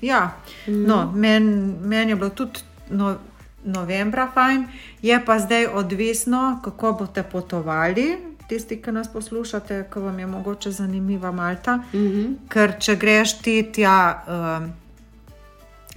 Ja, 0.00 0.36
mm. 0.66 0.84
no, 0.86 1.12
meni 1.12 1.50
men 1.82 2.08
je 2.08 2.16
bilo 2.16 2.30
tudi 2.30 2.60
no, 2.90 3.16
novembra 3.64 4.30
fajn, 4.34 4.66
je 5.02 5.24
pa 5.26 5.38
zdaj 5.38 5.66
odvisno, 5.66 6.60
kako 6.64 6.92
boste 6.92 7.22
potovali. 7.22 8.29
Tisti, 8.50 8.80
ki 8.82 8.92
nas 8.92 9.08
poslušate, 9.12 9.84
ki 9.92 10.02
vam 10.02 10.18
je 10.18 10.26
mogoče 10.26 10.70
zanimiva 10.70 11.30
Malta. 11.32 11.76
Mm 11.76 11.84
-hmm. 11.92 12.34
Ker 12.48 12.74
če 12.78 12.96
greš 12.96 13.38
ti 13.42 13.72
tja 13.72 14.24
um, 14.26 14.72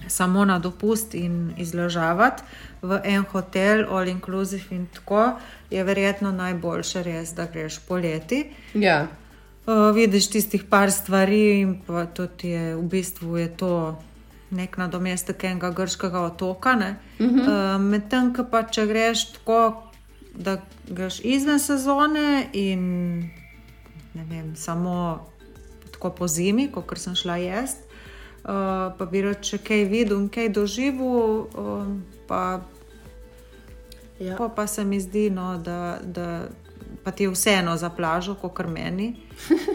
samo 0.07 0.45
na 0.45 0.59
dopust 0.59 1.15
in 1.15 1.53
izležavati 1.57 2.43
v 2.81 2.99
en 3.03 3.23
hotel, 3.31 3.85
all 3.89 4.07
inclusive 4.07 4.63
in 4.69 4.87
tako, 4.93 5.39
je 5.69 5.83
verjetno 5.83 6.31
najboljše 6.31 7.03
res, 7.03 7.33
da 7.33 7.47
greš 7.53 7.79
poleti. 7.79 8.45
Ja, 8.73 9.07
Uh, 9.65 9.95
vidiš 9.95 10.29
tistih 10.29 10.63
par 10.63 10.91
stvari, 10.91 11.59
in 11.59 11.77
pa 11.87 12.05
tudi 12.05 12.49
je 12.49 12.75
v 12.75 12.81
bistvu 12.81 13.37
je 13.37 13.47
to 13.47 14.01
nek 14.51 14.77
nadomestek 14.77 15.43
enega 15.43 15.69
grškega 15.71 16.19
otoka. 16.19 16.73
Uh 16.73 17.25
-huh. 17.27 17.75
uh, 17.75 17.81
Medtem, 17.81 18.33
ko 18.35 18.43
pa 18.51 18.63
če 18.63 18.85
greš 18.87 19.31
tako, 19.31 19.83
da 20.33 20.57
greš 20.89 21.19
izven 21.23 21.59
sezone 21.59 22.49
in 22.53 22.83
ne 24.13 24.23
vem, 24.29 24.55
samo 24.55 25.25
tako 25.91 26.09
po 26.09 26.27
zimi, 26.27 26.71
kot 26.71 26.97
sem 26.97 27.15
šla 27.15 27.37
jaz, 27.37 27.69
uh, 28.43 28.93
pa 28.97 29.07
bi 29.11 29.21
rad 29.21 29.45
še 29.45 29.57
kaj 29.57 29.85
videl 29.89 30.19
in 30.21 30.29
kaj 30.29 30.49
doživel. 30.53 31.47
Uh, 31.53 31.93
pa 32.27 32.61
ja. 34.19 34.35
Pa, 34.37 34.49
pa 34.49 34.67
se 34.67 34.85
mi 34.85 34.99
zdi, 35.01 35.29
no, 35.33 35.57
da, 35.57 35.97
da 36.03 36.45
pa 37.03 37.11
ti 37.11 37.23
je 37.23 37.33
vseeno 37.33 37.77
za 37.77 37.89
plažo, 37.89 38.35
kot 38.35 38.65
meni. 38.67 39.13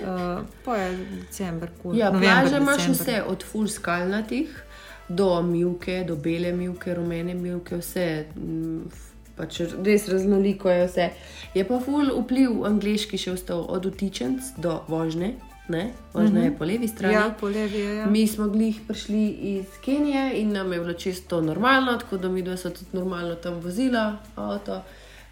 Uh, 0.08 0.46
pa 0.64 0.76
je 0.76 0.92
decembr, 1.10 1.68
kul. 1.82 1.96
ja 1.98 2.10
november, 2.10 2.30
plaže 2.30 2.56
imaš 2.56 2.76
december. 2.76 3.00
vse, 3.00 3.22
od 3.22 3.42
full 3.44 3.66
skalnatih 3.68 4.64
do 5.08 5.42
milke, 5.42 6.04
do 6.08 6.16
bele 6.16 6.52
milke, 6.52 6.94
rumene 6.94 7.34
milke, 7.34 7.76
vse. 7.76 8.24
mm, 8.36 9.07
Pač 9.38 9.60
res 9.84 10.08
raznoliko 10.08 10.70
je 10.70 10.86
vse. 10.86 11.10
Je 11.54 11.64
pa 11.64 11.78
ful 11.80 12.10
vpliv 12.22 12.64
angliški 12.66 13.18
še 13.18 13.36
ostal 13.38 13.64
od 13.68 13.86
utičenc 13.86 14.54
do 14.58 14.80
vožnje. 14.88 15.36
Ne? 15.68 15.92
Vožnja 16.14 16.30
mm 16.30 16.36
-hmm. 16.36 16.44
je 16.44 16.58
po 16.58 16.64
levi 16.64 16.88
strani. 16.88 17.14
Ja, 17.14 17.34
po 17.40 17.46
levi 17.46 17.78
je. 17.78 17.96
Ja. 17.96 18.06
Mi 18.06 18.26
smo 18.26 18.48
glih 18.48 18.80
prišli 18.88 19.28
iz 19.28 19.66
Kenije 19.84 20.40
in 20.40 20.52
nam 20.52 20.72
je 20.72 20.80
bilo 20.80 20.92
čisto 20.92 21.40
normalno, 21.40 21.96
tako 21.96 22.16
da 22.16 22.28
mi 22.28 22.42
dva 22.42 22.56
so 22.56 22.70
tudi 22.70 22.90
normalno 22.92 23.34
tam 23.34 23.60
vozila 23.60 24.16
avto. 24.36 24.82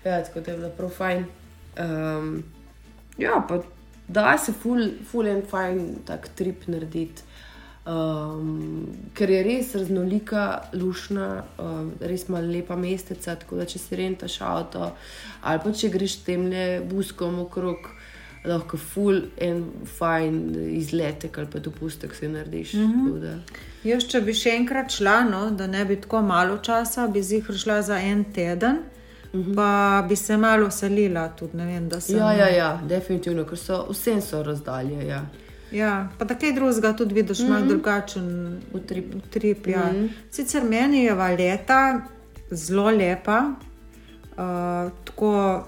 Ja, 0.05 0.25
tako 0.25 0.41
da 0.41 0.51
je 0.51 0.57
bilo 0.59 0.71
prav 0.71 0.91
fajn. 0.91 1.25
Um, 1.79 2.45
ja, 3.19 3.47
pa 3.49 3.63
da 4.09 4.39
se 4.39 4.53
ful, 4.53 4.89
ful 5.11 5.27
en 5.27 5.43
fajn 5.51 5.95
tak 6.07 6.29
trip 6.29 6.67
narediti. 6.67 7.23
Um, 7.87 8.87
ker 9.15 9.31
je 9.31 9.43
res 9.47 9.69
raznolika, 9.79 10.47
lušna, 10.75 11.45
um, 11.63 11.93
res 12.03 12.25
ima 12.27 12.41
lepa 12.43 12.75
mesteca, 12.75 13.37
tako 13.39 13.61
da 13.61 13.67
če 13.71 13.79
si 13.79 13.99
rentaš 14.01 14.41
avto 14.43 14.89
ali 15.47 15.63
pa 15.63 15.71
če 15.71 15.93
greš 15.95 16.17
temne 16.27 16.65
buskom 16.91 17.39
okrog, 17.45 17.87
lahko 18.43 18.81
ful 18.83 19.23
en 19.39 19.63
fajn 20.01 20.41
izletek 20.81 21.39
ali 21.39 21.53
pa 21.53 21.63
dopustek 21.63 22.15
si 22.15 22.29
narediš. 22.29 22.75
Mm 22.75 22.91
-hmm. 22.91 23.39
Jaz, 23.85 24.09
če 24.11 24.21
bi 24.21 24.35
še 24.35 24.57
enkrat 24.57 24.91
šla, 24.91 25.23
no, 25.31 25.51
da 25.51 25.67
ne 25.67 25.85
bi 25.85 26.01
tako 26.01 26.23
malo 26.23 26.59
časa, 26.59 27.07
bi 27.07 27.23
zihar 27.23 27.55
šla 27.55 27.83
za 27.83 28.01
en 28.01 28.25
teden, 28.25 28.83
uh 29.33 29.41
-huh. 29.41 29.55
pa 29.55 30.07
bi 30.09 30.17
se 30.17 30.37
malo 30.37 30.71
selila 30.71 31.29
tudi. 31.29 31.57
Ne 31.57 31.67
vem, 31.67 31.89
da 31.89 32.01
sem. 32.01 32.17
Ja, 32.17 32.33
ja, 32.33 32.49
ja, 32.49 32.81
definitivno, 32.89 33.45
ker 33.45 33.59
so 33.59 33.87
vsem 33.91 34.23
so 34.23 34.43
razdalje. 34.43 35.07
Ja. 35.07 35.27
Ja, 35.71 36.09
pa 36.19 36.25
da 36.25 36.35
kaj 36.35 36.53
drugega 36.53 36.93
tudi 36.93 37.15
vidiš, 37.15 37.39
mm 37.39 37.45
-hmm. 37.45 37.51
malo 37.51 37.67
drugačen 37.67 38.61
Utrip. 38.73 39.15
utrip. 39.15 39.67
Ja. 39.67 39.79
Mm 39.83 39.97
-hmm. 39.97 40.09
Sicer 40.31 40.65
meni 40.65 41.05
je 41.05 41.15
valeta 41.15 42.01
zelo 42.51 42.91
lepa, 42.91 43.53
uh, 44.31 44.37
tako, 45.05 45.65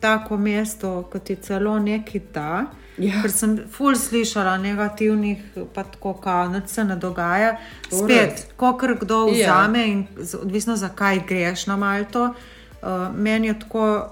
tako 0.00 0.36
mesto, 0.36 1.02
kot 1.02 1.30
je 1.30 1.36
celo 1.36 1.78
neki 1.78 2.20
ta. 2.20 2.66
Ja. 2.98 3.22
Ker 3.22 3.30
sem 3.30 3.58
ful 3.70 3.94
slišala 3.96 4.58
negativnih, 4.58 5.38
pa 5.74 5.82
tako, 5.82 6.20
da 6.24 6.62
se 6.66 6.84
ne 6.84 6.96
dogaja. 6.96 7.56
Alright. 7.92 8.04
Spet, 8.04 8.52
ko 8.56 8.76
kar 8.76 8.98
kdo 9.00 9.28
Ja. 9.28 9.32
vzame 9.32 9.86
in 9.86 10.06
z- 10.18 10.34
odvisno 10.36 10.76
zakaj 10.76 11.20
greš 11.28 11.66
na 11.66 11.76
Malto. 11.76 12.24
Uh, 12.24 12.88
meni 13.16 13.46
je 13.46 13.58
tako, 13.58 14.08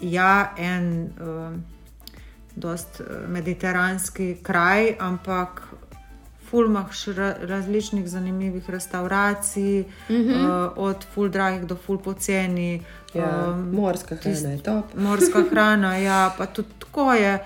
ja, 0.00 0.52
en. 0.58 1.10
Uh, 1.20 1.71
dost 2.56 3.00
eh, 3.00 3.28
mediteranski 3.28 4.36
kraj, 4.42 4.94
ampak 4.98 5.62
ful 6.52 6.66
imaš 6.66 7.06
ra 7.06 7.34
različnih 7.40 8.08
zanimivih 8.08 8.70
restauracij, 8.70 9.84
mm 10.08 10.14
-hmm. 10.14 10.66
uh, 10.66 10.72
od 10.76 10.96
ful 11.14 11.28
dragih 11.28 11.66
do 11.66 11.76
ful 11.86 11.98
poceni. 11.98 12.82
Ja, 13.14 13.54
um, 13.54 13.70
morska 13.74 14.16
hrana 14.16 14.48
je 14.50 14.62
top. 14.62 14.84
morska 15.04 15.44
hrana, 15.50 15.96
ja, 15.96 16.34
pa 16.38 16.46
tudi 16.46 16.68
tako 16.78 17.12
je. 17.12 17.38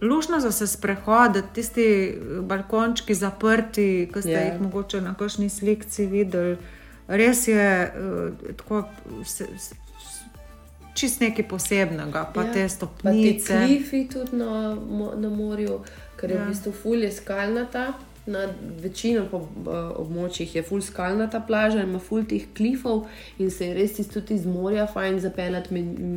Lušno 0.00 0.40
za 0.40 0.52
se 0.52 0.66
sprehoditi, 0.66 1.48
tisti 1.52 1.82
eh, 1.82 2.40
balkončki 2.40 3.14
zaprti, 3.14 4.10
ki 4.14 4.20
ste 4.20 4.30
Ja. 4.30 4.40
yeah. 4.40 4.52
jih 4.52 4.60
mogoče 4.60 5.00
na 5.00 5.14
kakšni 5.14 5.48
slikci 5.48 6.06
videli. 6.06 6.56
Res 7.08 7.48
je 7.48 7.92
uh, 7.94 8.56
tako, 8.56 8.84
se, 9.24 9.46
čist 10.94 11.20
nekaj 11.20 11.48
posebnega, 11.48 12.30
pa 12.34 12.42
ja. 12.42 12.52
te 12.52 12.52
Pa 12.52 12.52
te 12.52 12.68
stopnice. 12.68 13.58
klifi 13.66 14.08
tudi 14.08 14.36
na, 14.36 14.76
na 15.16 15.28
morju, 15.28 15.80
ker 16.16 16.30
je 16.30 16.36
Ja. 16.36 16.44
v 16.44 16.48
bistvu 16.48 16.72
fulje 16.72 17.12
skalnata. 17.12 17.92
Na 18.26 18.46
večino 18.78 19.24
po, 19.30 19.36
uh, 19.38 19.46
območjih 19.98 20.54
je 20.54 20.62
ful 20.62 20.80
skalnata 20.80 21.40
plaža, 21.40 21.82
ima 21.82 21.98
ful 21.98 22.22
teh 22.24 22.44
klifov 22.54 23.08
in 23.38 23.50
se 23.50 23.66
je 23.66 23.74
res 23.74 23.96
tudi 24.08 24.34
iz 24.34 24.46
morja 24.46 24.86
fajn 24.86 25.18
zapeljati 25.20 25.74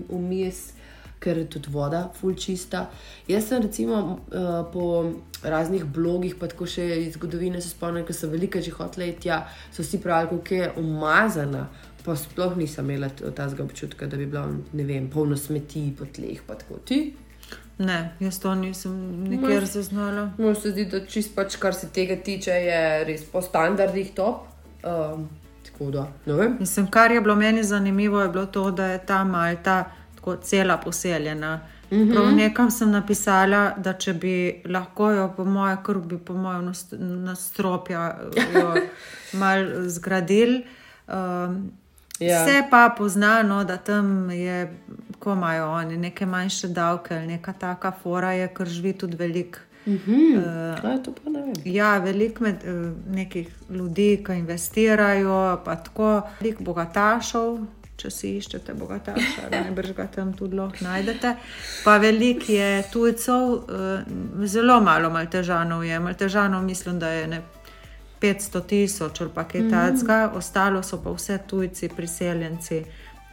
v 0.09 0.19
mes, 0.21 0.73
ker 1.19 1.37
je 1.37 1.47
tudi 1.49 1.71
voda 1.73 2.11
ful 2.13 2.35
čista. 2.37 2.89
Jaz 3.27 3.47
sem 3.47 3.61
recimo 3.63 4.19
uh, 4.29 4.71
po 4.73 5.13
raznih 5.43 5.85
blogih, 5.85 6.35
pa 6.39 6.45
tako 6.47 6.65
še 6.69 6.85
iz 7.07 7.13
zgodovine 7.17 7.61
se 7.61 7.69
spomnim, 7.69 8.05
ker 8.05 8.13
so 8.15 8.29
velike 8.29 8.61
že 8.61 8.71
hotele 8.71 9.11
tja, 9.11 9.47
so 9.73 9.81
vsi 9.81 9.97
pravili, 9.97 10.37
kako 10.43 10.53
je 10.53 10.71
umazana. 10.77 11.69
Pa 12.05 12.15
sploh 12.15 12.57
nisem 12.57 12.89
imela 12.89 13.09
t- 13.09 13.31
tazga 13.35 13.63
občutka, 13.63 14.07
da 14.07 14.17
bi 14.17 14.25
bila 14.25 14.47
vem, 14.73 15.09
polno 15.09 15.37
smeti 15.37 15.93
po 15.99 16.05
tleh, 16.05 16.41
pa 16.47 16.55
tako 16.55 16.77
ti. 16.85 17.13
Ne, 17.77 18.15
jaz 18.19 18.39
to 18.39 18.55
nisem 18.55 19.23
nikjer 19.29 19.65
zaznala. 19.65 20.31
Moj 20.37 20.55
se 20.55 20.71
zdi, 20.71 20.85
da 20.85 21.05
čist 21.05 21.35
pač, 21.35 21.55
kar 21.55 21.73
se 21.73 21.89
tega 21.89 22.15
tiče, 22.15 22.51
je 22.51 23.03
res 23.05 23.23
po 23.31 23.41
standardih 23.41 24.11
top. 24.15 24.45
Um, 24.83 25.29
tako 25.65 25.91
da, 25.91 26.07
ne 26.25 26.33
vem. 26.33 26.57
Mislim, 26.59 26.87
kar 26.87 27.11
je 27.11 27.21
bilo 27.21 27.35
meni 27.35 27.63
zanimivo, 27.63 28.21
je 28.21 28.29
bilo 28.29 28.45
to, 28.45 28.71
da 28.71 28.85
je 28.85 29.05
ta 29.05 29.23
Malta 29.23 29.83
tako 30.15 30.35
cela 30.35 30.77
poseljena. 30.77 31.59
Mm 31.91 31.95
-hmm. 31.97 32.13
Prav 32.13 32.31
nekam 32.31 32.71
sem 32.71 32.91
napisala, 32.91 33.73
da 33.77 33.93
če 33.93 34.13
bi 34.13 34.61
lahko 34.65 35.11
jo, 35.11 35.33
po 35.37 35.45
mojem, 35.45 35.77
kar 35.83 35.97
bi 35.97 36.17
po 36.17 36.33
mojem 36.33 36.65
nas- 36.65 36.93
nastropja 36.99 38.17
jo 38.53 38.73
mal 39.39 39.65
zgradili. 39.87 40.63
Um, 41.07 41.71
Ja. 42.19 42.45
Vse 42.45 42.63
pa 42.69 42.95
poznano, 42.97 43.63
da 43.63 43.77
tam 43.77 44.29
je, 44.31 44.77
ko 45.19 45.33
imajo 45.33 45.71
oni 45.71 45.97
neke 45.97 46.25
manjše 46.25 46.67
davke 46.67 47.15
ali 47.15 47.27
neka 47.27 47.53
taka 47.53 47.91
fora, 47.91 48.31
je, 48.31 48.47
ker 48.47 48.67
živi 48.67 48.93
tudi 48.93 49.17
veliko. 49.17 49.59
Hmm. 49.85 50.37
Uh, 50.37 51.03
to 51.03 51.13
pa 51.13 51.29
ne 51.29 51.41
vem. 51.41 51.53
Ja, 51.65 51.97
veliko 51.97 52.43
med 52.43 52.63
uh, 52.65 52.91
nekih 53.15 53.49
ljudi, 53.69 54.23
ki 54.25 54.37
investirajo, 54.39 55.61
pa 55.65 55.75
tako, 55.75 56.21
veliko 56.39 56.63
bogatašov, 56.63 57.59
če 57.95 58.11
si 58.11 58.31
iščete 58.39 58.73
bogataša, 58.73 59.49
najbrž 59.51 59.93
ga 59.97 60.07
tam 60.15 60.33
tudi 60.33 60.57
lahko 60.57 60.87
najdete. 60.87 61.35
Pa 61.83 61.97
veliko 62.01 62.49
je 62.51 62.71
tujcev, 62.91 63.51
uh, 63.51 64.47
zelo 64.49 64.79
malo 64.81 65.11
maltežanov 65.13 65.85
je. 65.85 65.99
Maltežanov 65.99 66.63
mislim, 66.63 66.99
da 66.99 67.11
je 67.11 67.27
ne 67.27 67.43
500 68.25 68.65
tisoč 68.67 69.21
ali 69.21 69.29
pa 69.33 69.43
kaj 69.43 69.69
takega, 69.69 70.19
mm. 70.27 70.37
ostalo 70.37 70.83
so 70.83 70.97
pa 70.97 71.11
vse 71.11 71.39
tujci, 71.47 71.89
priseljenci. 71.89 72.83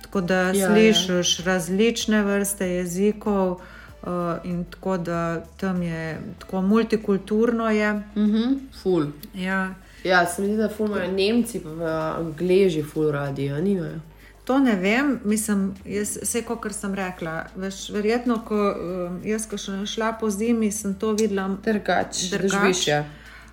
Tako 0.03 0.21
da 0.21 0.35
Ja, 0.35 0.53
ja. 0.55 0.69
slišiš 0.69 1.39
različne 1.45 2.23
vrste 2.23 2.69
jezikov. 2.69 3.61
Uh, 4.03 4.09
in 4.45 4.65
tako 4.65 4.97
da 4.99 5.19
tam 5.57 5.83
je 5.83 6.21
tako 6.39 6.63
multikulturno. 6.63 7.71
Je. 7.71 7.93
Mhm, 8.17 8.55
ful. 8.83 9.05
Ja, 9.35 9.75
Ja, 10.05 10.27
se 10.27 10.43
mi 10.43 10.49
zdi, 10.49 10.57
da 10.57 10.69
fulmajo 10.69 11.13
Nemci, 11.13 11.61
pa 11.61 11.69
v 11.71 11.83
Angleži 12.19 12.83
ful 12.83 13.11
radi, 13.11 13.51
a 13.51 13.61
nimajo. 13.61 14.01
to 14.45 14.59
ne 14.59 14.75
vem, 14.77 15.21
mislim, 15.25 15.75
jaz, 15.85 16.19
vse, 16.23 16.43
kot 16.43 16.73
sem 16.75 16.95
rekla. 16.95 17.47
Veš, 17.57 17.91
verjetno, 17.91 18.41
ko 18.45 18.57
um, 18.57 19.21
jaz, 19.25 19.47
ko 19.47 19.59
sem 19.59 19.87
šla 19.87 20.13
po 20.13 20.31
zimi, 20.31 20.73
sem 20.73 20.95
to 20.95 21.13
videla. 21.13 21.47
Drugač, 21.65 22.25
Drugač. 22.31 22.89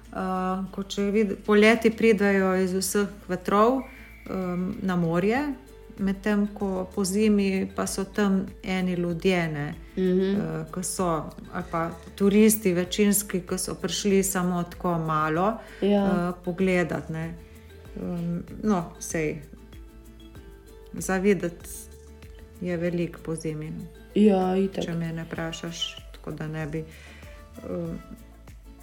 Uh, 0.09 0.63
ko 0.73 0.81
če 0.89 1.03
vid, 1.13 1.33
poleti 1.45 1.91
pridajo 1.93 2.55
iz 2.57 2.71
vseh 2.73 3.09
vetrov 3.29 3.75
um, 3.77 4.63
na 4.81 4.95
morje, 4.97 5.37
medtem 6.01 6.47
ko 6.55 6.87
po 6.89 7.03
zimi 7.05 7.67
pa 7.75 7.85
so 7.85 8.07
tam 8.09 8.39
eni 8.63 8.95
ljudje, 8.97 9.47
ne, 9.53 9.73
mm 9.97 10.01
-hmm. 10.01 10.33
uh, 10.37 10.73
ki 10.73 10.83
so, 10.83 11.29
ali 11.53 11.63
pa 11.71 11.91
turisti, 12.15 12.73
večinski, 12.73 13.41
ki 13.41 13.57
so 13.57 13.75
prišli 13.75 14.23
samo 14.23 14.63
tako 14.63 14.97
malo 14.97 15.57
Ja. 15.81 16.03
uh, 16.03 16.43
pogledati. 16.45 17.13
ne. 17.13 17.33
Um, 18.01 18.43
no, 18.63 18.91
sej. 18.99 19.41
Zavideti 20.93 21.69
je 22.61 22.77
veliko 22.77 23.19
po 23.25 23.35
zimi. 23.35 23.71
Ja, 24.15 24.57
itak. 24.57 24.85
Če 24.85 24.93
me 24.93 25.13
ne 25.13 25.23
vprašaš, 25.23 25.97
tako 26.13 26.31
da 26.31 26.47
ne 26.47 26.67
bi, 26.67 26.83
uh, 27.69 27.89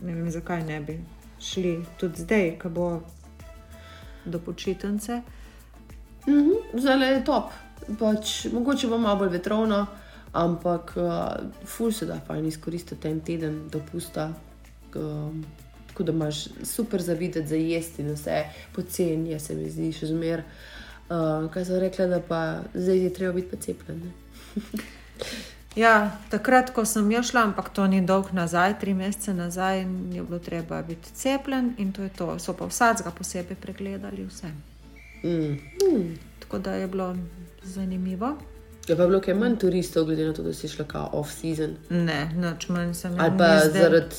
ne 0.00 0.14
vem, 0.14 0.30
zakaj 0.30 0.64
ne 0.64 0.80
bi 0.80 1.00
šli 1.40 1.84
tudi 2.00 2.22
zdaj, 2.22 2.58
ko 2.62 2.68
bo 2.68 3.00
do 4.24 4.38
počitnice. 4.38 5.22
Mhm, 6.28 6.78
Zdaj 6.80 7.12
je 7.14 7.24
top. 7.24 7.50
Pač, 7.98 8.46
mogoče 8.52 8.88
bo 8.88 8.98
malo 8.98 9.18
bolj 9.18 9.28
vetrovno, 9.36 9.86
ampak 10.32 10.92
uh, 10.96 11.04
ful 11.64 11.92
se 11.92 12.06
da 12.06 12.18
fajn 12.26 12.46
izkoristiti 12.46 13.08
en 13.08 13.20
teden 13.20 13.68
dopusta. 13.70 14.32
Um, 14.94 15.44
tako 15.88 16.02
da 16.02 16.12
imaš 16.12 16.48
super 16.64 17.02
za 17.02 17.12
videti, 17.12 17.48
za 17.48 17.56
jesti 17.56 18.02
in 18.02 18.12
vse 18.12 18.44
poceni, 18.74 19.30
je 19.30 19.40
se 19.40 19.54
mi 19.54 19.70
zdi 19.70 19.92
še 19.92 20.06
zmer. 20.06 20.42
Uh, 21.08 21.46
kaj 21.52 21.64
so 21.64 21.78
rekli, 21.80 22.08
da 22.10 22.20
pa 22.20 22.40
zdaj 22.74 22.98
je 23.04 23.12
treba 23.14 23.32
biti 23.32 23.50
pa 23.50 23.56
cepljen. 23.62 24.02
Ja, 25.76 26.10
takrat, 26.30 26.70
ko 26.70 26.84
sem 26.84 27.10
jaz 27.10 27.30
šla, 27.30 27.42
ampak 27.42 27.68
to 27.68 27.86
ni 27.86 28.00
dolg 28.00 28.30
nazaj, 28.32 28.78
tri 28.80 28.94
mesece 28.94 29.34
nazaj, 29.34 29.80
je 30.12 30.22
bilo 30.22 30.38
treba 30.38 30.82
biti 30.82 31.12
cepljen 31.12 31.74
in 31.78 31.92
to 31.92 32.02
je 32.02 32.08
to. 32.08 32.38
So 32.38 32.52
pa 32.52 32.64
vsakega 32.66 33.10
posebej 33.10 33.56
pregledali 33.56 34.24
vse. 34.24 34.48
Mm. 35.24 36.14
Tako 36.40 36.58
da 36.58 36.72
je 36.72 36.86
bilo 36.88 37.16
zanimivo. 37.62 38.36
Je 38.88 38.96
pa 38.96 39.06
bilo 39.06 39.20
kaj 39.20 39.34
manj 39.34 39.56
turistov, 39.56 40.04
glede 40.04 40.26
na 40.26 40.32
to, 40.32 40.42
da 40.42 40.54
si 40.54 40.68
šla 40.68 40.84
kao 40.84 41.10
off-season. 41.12 41.74
Ne, 41.90 42.30
noč 42.36 42.68
manj 42.68 42.94
se 42.94 43.10
mi 43.10 43.16
Ali 43.20 43.30
ni 43.30 43.38
pa 43.38 43.58
zdelo. 43.58 43.84
zaradi 43.84 44.14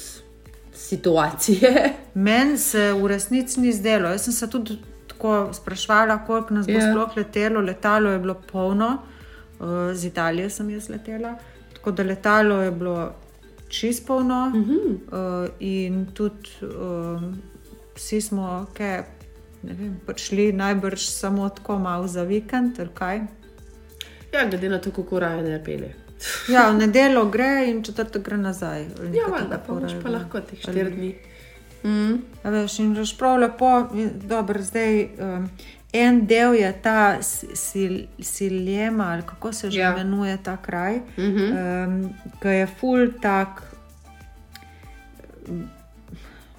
situacije. 0.73 1.93
Meni 2.15 2.57
se 2.57 2.93
v 2.93 3.07
resnici 3.07 3.59
ni 3.59 3.73
zdelo. 3.73 4.09
Jaz 4.09 4.21
sem 4.21 4.33
se 4.33 4.49
tudi 4.49 4.77
tako 5.07 5.49
sprašvala, 5.53 6.25
koliko 6.25 6.53
nas 6.53 6.65
bo 6.67 6.71
Ja. 6.71 6.79
yeah. 6.79 6.91
sploh 6.91 7.17
letelo. 7.17 7.61
Letalo 7.61 8.09
je 8.09 8.19
bilo 8.19 8.33
polno, 8.51 8.97
z 9.93 10.05
Italije 10.05 10.49
sem 10.49 10.69
jaz 10.69 10.89
letela. 10.89 11.35
Tako 11.73 11.91
da 11.91 12.03
letalo 12.03 12.61
je 12.61 12.71
bilo 12.71 13.13
čist 13.69 14.07
polno, 14.07 14.49
mm 14.49 14.65
-hmm. 14.65 14.95
uh, 15.43 15.49
in 15.59 16.05
tudi 16.13 16.49
um, 16.61 17.41
vsi 17.96 18.22
smo, 18.22 18.65
ne 19.63 19.74
vem, 19.74 20.00
prišli 20.05 20.51
najbrž 20.53 21.01
samo 21.01 21.50
tako 21.50 21.79
malo 21.79 22.07
za 22.07 22.24
vikend, 22.24 22.79
ali 22.79 22.89
kaj. 22.93 23.17
Ja, 24.33 24.50
glede 24.50 24.70
na 24.70 24.81
to, 24.81 24.91
kako 24.91 25.20
raje 25.20 25.43
ne 25.43 25.63
pele. 25.63 25.93
Ja, 26.50 26.70
v 26.72 26.77
nedeljo 26.77 27.25
gre 27.25 27.65
in 27.67 27.83
četrtek 27.83 28.24
gre 28.24 28.37
nazaj. 28.37 28.85
ali 29.00 29.17
Ja, 29.17 29.25
valjda, 29.25 29.57
pa 29.67 29.74
pa 30.03 30.09
lahko 30.09 30.41
teh 30.41 30.59
štiri 30.59 30.91
dni. 30.91 31.15
Mm. 31.83 32.13
A 32.44 32.50
Veš, 32.50 32.79
in 32.79 32.94
veš 32.94 33.18
prav 33.18 33.40
lepo, 33.40 33.87
dobro, 34.24 34.61
zdaj 34.61 35.03
um, 35.20 35.50
en 35.94 36.25
del 36.25 36.53
je 36.53 36.74
ta 36.81 37.22
si- 37.22 37.48
sil, 37.55 37.94
Siljema, 38.20 39.11
ali 39.11 39.22
kako 39.22 39.53
se 39.53 39.72
že 39.72 39.79
Ja. 39.79 39.94
imenuje 39.94 40.37
ta 40.37 40.57
kraj, 40.57 40.96
Mm 40.96 41.03
-hmm. 41.18 41.50
um, 41.87 42.13
ki 42.42 42.48
je 42.50 42.68
full 42.68 43.07
tak. 43.22 43.63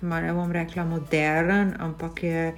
Ma 0.00 0.20
ne 0.20 0.32
bom 0.32 0.52
rekla 0.52 0.84
modern, 0.84 1.74
ampak 1.78 2.22
je 2.22 2.54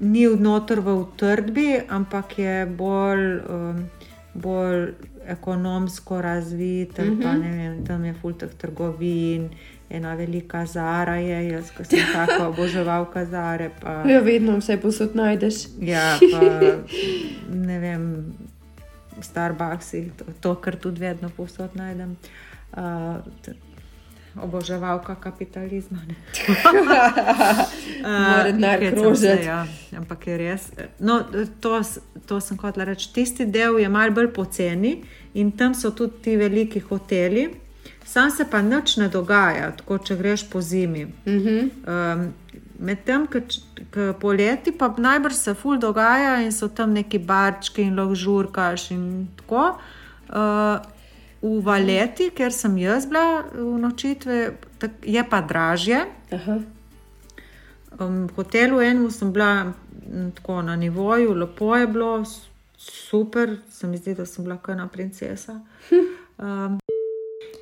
ni 0.00 0.26
vnotor 0.26 0.80
v 0.80 0.88
utrdbi, 0.94 1.80
ampak 1.88 2.38
je 2.38 2.66
bolj, 2.66 3.40
um, 3.48 3.84
bolj 4.34 4.92
ekonomsko 5.26 6.20
razvit. 6.20 6.98
Mm 6.98 7.04
-hmm. 7.18 7.40
ne 7.42 7.50
vem, 7.50 7.84
tam 7.86 8.04
je 8.04 8.14
full 8.14 8.32
teh 8.34 8.48
trgovin, 8.50 9.48
ena 9.90 10.14
velika 10.14 10.66
zara 10.66 11.16
je, 11.16 11.48
jaz 11.48 11.70
ko 11.76 11.84
sem 11.84 11.98
tako 12.14 12.48
oboževalka 12.48 13.24
zare. 13.24 13.70
Pa, 13.80 14.02
Ja, 14.08 14.20
vedno 14.20 14.56
vse 14.58 14.76
posod 14.80 15.16
najdeš. 15.16 15.54
Ja, 15.80 16.18
pa 16.32 16.40
ne 17.54 17.78
vem, 17.78 18.34
Starbucksi, 19.20 20.10
to, 20.18 20.24
to 20.40 20.54
kar 20.54 20.76
tudi 20.76 21.00
vedno 21.00 21.30
povsod 21.36 21.76
najdem. 21.76 22.16
Uh, 22.76 23.22
oboževalka 24.42 25.14
kapitalizma. 25.14 25.98
ne. 26.08 26.14
Denar 28.52 28.80
hecam 28.80 28.98
krožiti. 29.02 29.26
se, 29.36 29.44
Ja, 29.44 29.66
ampak 29.96 30.26
je 30.26 30.38
res. 30.38 30.70
No, 30.98 31.20
to, 31.60 31.80
to 32.26 32.40
sem 32.40 32.58
hotela 32.58 32.84
reči. 32.84 33.12
Tisti 33.14 33.46
del 33.46 33.78
je 33.78 33.88
malce 33.88 34.14
bolj 34.14 34.32
poceni 34.34 35.04
in 35.34 35.52
tam 35.52 35.74
so 35.74 35.90
tudi 35.90 36.12
ti 36.22 36.36
veliki 36.36 36.80
hoteli. 36.80 37.46
Sam 38.04 38.30
se 38.30 38.44
pa 38.50 38.62
nič 38.62 38.96
ne 38.96 39.08
dogaja, 39.08 39.70
tako 39.76 39.98
če 39.98 40.16
greš 40.16 40.50
po 40.50 40.60
zimi. 40.60 41.04
Mm 41.04 41.38
-hmm. 41.38 41.70
Um, 41.86 42.32
Medtem, 42.78 43.26
ko 43.26 43.38
poleti, 44.20 44.72
pa 44.72 44.94
najbrž 44.98 45.34
se 45.34 45.54
ful 45.54 45.78
dogaja 45.78 46.40
in 46.42 46.52
so 46.52 46.68
tam 46.68 46.92
neki 46.92 47.18
barčki 47.18 47.82
in 47.82 47.96
lahko 47.96 48.14
žurkaš 48.14 48.90
in 48.90 49.28
tako. 49.36 49.78
Uh, 50.28 50.94
v 51.44 51.60
Valeti, 51.60 52.30
ker 52.30 52.52
sem 52.52 52.78
jaz 52.78 53.06
bila 53.06 53.44
v 53.52 53.78
nočitve, 53.78 54.56
tak, 54.78 54.90
je 55.04 55.24
pa 55.30 55.40
dražje. 55.40 56.06
Um, 58.00 58.26
v 58.26 58.32
hotelu 58.36 58.80
enem 58.80 59.10
sem 59.10 59.32
bila 59.32 59.72
m, 60.08 60.32
tako 60.32 60.62
na 60.62 60.76
nivoju, 60.76 61.34
lepo 61.34 61.76
je 61.76 61.86
bilo, 61.86 62.24
super, 62.76 63.56
se 63.70 63.86
mi 63.86 63.96
zdi, 63.96 64.14
da 64.14 64.26
sem 64.26 64.44
bila 64.44 64.56
kot 64.56 64.74
ena 64.74 64.88
princesa. 64.88 65.60
Um, 66.38 66.80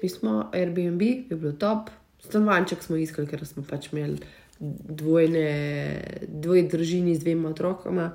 Mi 0.03 0.09
smo 0.09 0.51
Airbnb, 0.53 1.03
je 1.03 1.37
bilo 1.37 1.53
top. 1.53 1.91
Stanovanček 2.23 2.83
smo 2.83 2.97
iskali, 2.97 3.27
ker 3.31 3.47
smo 3.47 3.63
pač 3.67 3.89
imeli 3.93 4.19
dvojne, 4.63 5.47
dvoje 6.29 6.63
družini 6.71 7.15
z 7.15 7.25
dvema 7.25 7.51
otrokoma 7.51 8.13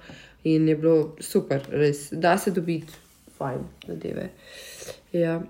in 0.47 0.67
je 0.67 0.75
bilo 0.79 1.15
super, 1.19 1.63
res, 1.71 2.07
da 2.11 2.37
se 2.37 2.51
dobiti, 2.55 2.93
fajn, 3.37 3.65
zadeve. 3.87 4.29
Ja. 5.11 5.41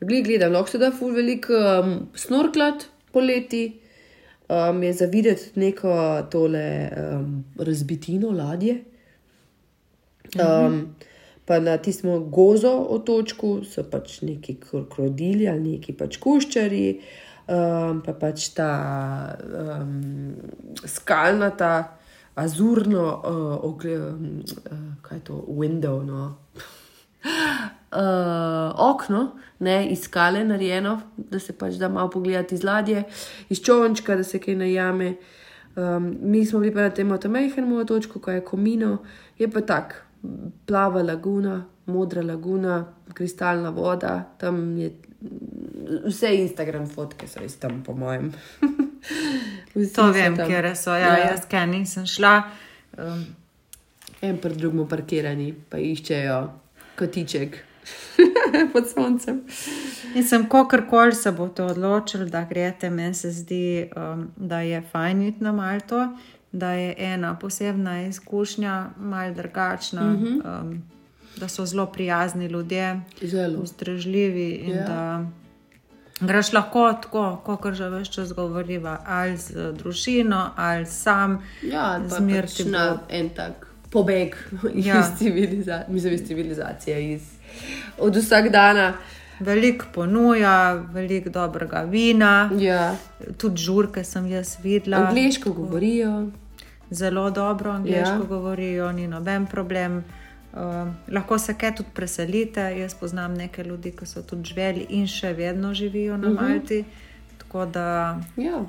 Glej, 0.00 0.22
gledam, 0.22 0.52
lahko 0.52 0.70
se 0.70 0.78
da 0.78 0.92
ful 0.94 1.14
veliko 1.16 1.56
um, 1.56 1.96
snorklat 2.14 2.86
poleti, 3.12 3.64
um, 4.48 4.82
je 4.82 4.92
za 4.92 5.08
videti 5.10 5.50
neko 5.60 5.96
tole 6.30 6.66
um, 6.90 7.44
razbitino 7.58 8.30
ladje. 8.30 8.80
Um, 10.36 10.94
pa 11.46 11.58
na 11.60 11.76
tistem 11.78 12.30
gozo 12.30 12.72
otočku 12.90 13.60
so 13.64 13.84
pač 13.90 14.20
neki 14.26 14.56
krokodili 14.60 15.48
ali 15.48 15.76
neki 15.76 15.94
pač 15.94 16.18
kuščari, 16.18 16.86
um, 17.46 18.02
pa 18.02 18.14
pač 18.18 18.50
ta 18.56 18.70
um, 19.46 20.34
skalnata, 20.82 21.74
azurno, 22.36 23.04
uh, 23.06 23.52
ogle, 23.64 23.94
um, 24.10 24.40
uh, 24.42 24.80
kaj 25.06 25.18
je 25.18 25.24
to, 25.30 25.44
window. 25.48 26.02
No. 26.02 26.36
Uh, 27.22 28.74
okno, 28.90 29.22
ne, 29.62 29.78
iz 29.94 30.02
skale 30.10 30.42
narejeno, 30.44 30.98
da 31.16 31.38
se 31.38 31.54
pač 31.54 31.78
da 31.78 31.88
malo 31.88 32.10
pogledati 32.10 32.58
iz 32.58 32.66
ladje, 32.66 33.04
iz 33.48 33.62
čovnčka, 33.62 34.18
da 34.18 34.26
se 34.26 34.42
kaj 34.42 34.58
najame. 34.66 35.14
Um, 35.76 36.16
mi 36.22 36.42
smo 36.46 36.58
bili 36.60 36.74
pa 36.74 36.88
na 36.88 36.90
tem 36.90 37.06
majhnem 37.06 37.72
otočku, 37.78 38.18
ko 38.18 38.32
je 38.32 38.44
komino, 38.44 38.98
je 39.38 39.48
pa 39.52 39.60
tak, 39.60 40.05
plava 40.66 41.02
laguna, 41.02 41.64
modra 41.86 42.22
laguna, 42.22 42.84
kristalna 43.14 43.70
voda, 43.70 44.18
tam 44.38 44.78
je 44.78 44.90
vse 46.06 46.34
Instagram 46.42 46.86
fotke, 46.90 47.28
so 47.28 47.40
res 47.40 47.56
tam, 47.62 47.82
po 47.86 47.94
mojem. 47.94 48.32
To 49.94 50.06
vem, 50.10 50.34
ker 50.34 50.66
so. 50.74 50.94
Ja, 50.96 51.12
ja. 51.14 51.26
Jaz 51.30 51.44
kaj 51.46 51.66
nisem 51.70 52.06
šla. 52.10 52.32
Um, 52.98 53.20
En 54.24 54.38
pred 54.40 54.56
drugim 54.56 54.86
parkirani, 54.88 55.50
pa 55.68 55.78
iščejo 55.78 56.36
kotiček 56.96 57.58
pod 58.72 58.88
soncem. 58.88 59.42
In 60.16 60.24
sem, 60.24 60.46
kakorkoli 60.48 61.14
se 61.14 61.32
boste 61.36 61.66
odločili, 61.66 62.30
da 62.32 62.46
greste, 62.48 62.90
meni 62.90 63.14
se 63.14 63.30
zdi, 63.36 63.90
um, 63.92 64.30
da 64.36 64.62
je 64.64 64.80
fajn 64.92 65.22
iti 65.28 65.44
na 65.44 65.52
Malto, 65.52 66.00
da 66.52 66.70
je 66.70 66.94
ena 66.98 67.34
posebna 67.34 68.02
izkušnja, 68.02 68.86
mal 68.98 69.34
drugačna, 69.34 70.02
uh 70.02 70.20
-huh. 70.20 70.60
um, 70.60 70.82
da 71.36 71.48
so 71.48 71.66
zelo 71.66 71.86
prijazni 71.86 72.46
ljudje, 72.46 73.00
Zelo. 73.22 73.58
ustrežljivi 73.58 74.50
in 74.50 74.70
Ja. 74.70 74.82
da 74.82 75.26
greš 76.20 76.52
lahko 76.52 76.92
tako, 76.92 77.36
kot 77.44 77.74
že 77.74 77.88
več 77.88 78.10
čas 78.10 78.32
govoriva, 78.32 78.98
ali 79.06 79.36
z 79.36 79.72
družino, 79.72 80.50
ali 80.56 80.86
sam. 80.86 81.42
Ja, 81.62 82.00
pa 82.10 82.16
Zmer 82.16 82.42
pač 82.42 82.62
bo- 82.64 82.70
na 82.70 82.98
en 83.08 83.28
tak 83.28 83.66
pobeg 83.90 84.36
Ja. 84.74 84.98
iz, 85.00 85.18
civiliza 85.18 85.84
iz 85.88 86.26
civilizacije, 86.26 87.12
iz, 87.14 87.22
od 87.98 88.16
vsak 88.16 88.48
dana. 88.48 88.92
Veliko 89.40 89.86
ponuja, 89.92 90.54
veliko 90.88 91.30
dobrega 91.30 91.80
vina, 91.82 92.50
Ja. 92.54 92.96
tudi 93.36 93.56
žurke 93.58 94.04
sem 94.04 94.26
jaz 94.26 94.56
videla. 94.62 94.96
Angliško 94.98 95.52
govorijo. 95.52 96.26
zelo 96.90 97.30
dobro 97.30 97.70
angliško 97.72 97.98
Ja. 98.10 98.18
govorijo, 98.20 98.92
ni 98.92 99.08
noben 99.08 99.46
problem. 99.46 100.04
Uh, 100.52 100.60
lahko 101.08 101.38
se 101.38 101.54
kaj 101.54 101.74
tudi 101.74 101.88
preselite. 101.94 102.60
Jaz 102.60 102.94
poznam 102.94 103.34
nekaj 103.34 103.64
ljudi, 103.64 103.92
ki 103.92 104.06
so 104.06 104.22
tudi 104.22 104.44
živeli 104.44 104.86
in 104.90 105.06
še 105.06 105.32
vedno 105.32 105.74
živijo 105.74 106.16
na 106.16 106.28
Mhm. 106.28 106.44
Malti. 106.44 106.84
Tako 107.38 107.66
da 107.66 108.18
Ja. 108.36 108.60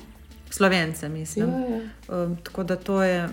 slovence, 0.50 1.10
mislim. 1.10 1.50
Ja, 1.50 1.60
ja. 1.60 1.80
Um, 2.16 2.38
tako 2.38 2.64
da 2.64 2.76
to 2.78 3.04
je. 3.04 3.30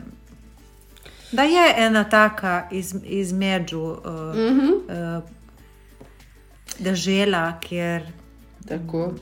Da 1.33 1.42
je 1.42 1.75
ena 1.79 2.05
taka 2.05 2.68
iz, 2.73 2.94
između 3.05 3.81
uh, 3.81 3.97
Uh 3.97 4.05
-huh. 4.05 4.73
uh, 5.18 5.25
dežela, 6.79 7.59
kjer, 7.61 8.03
Tako. 8.69 9.15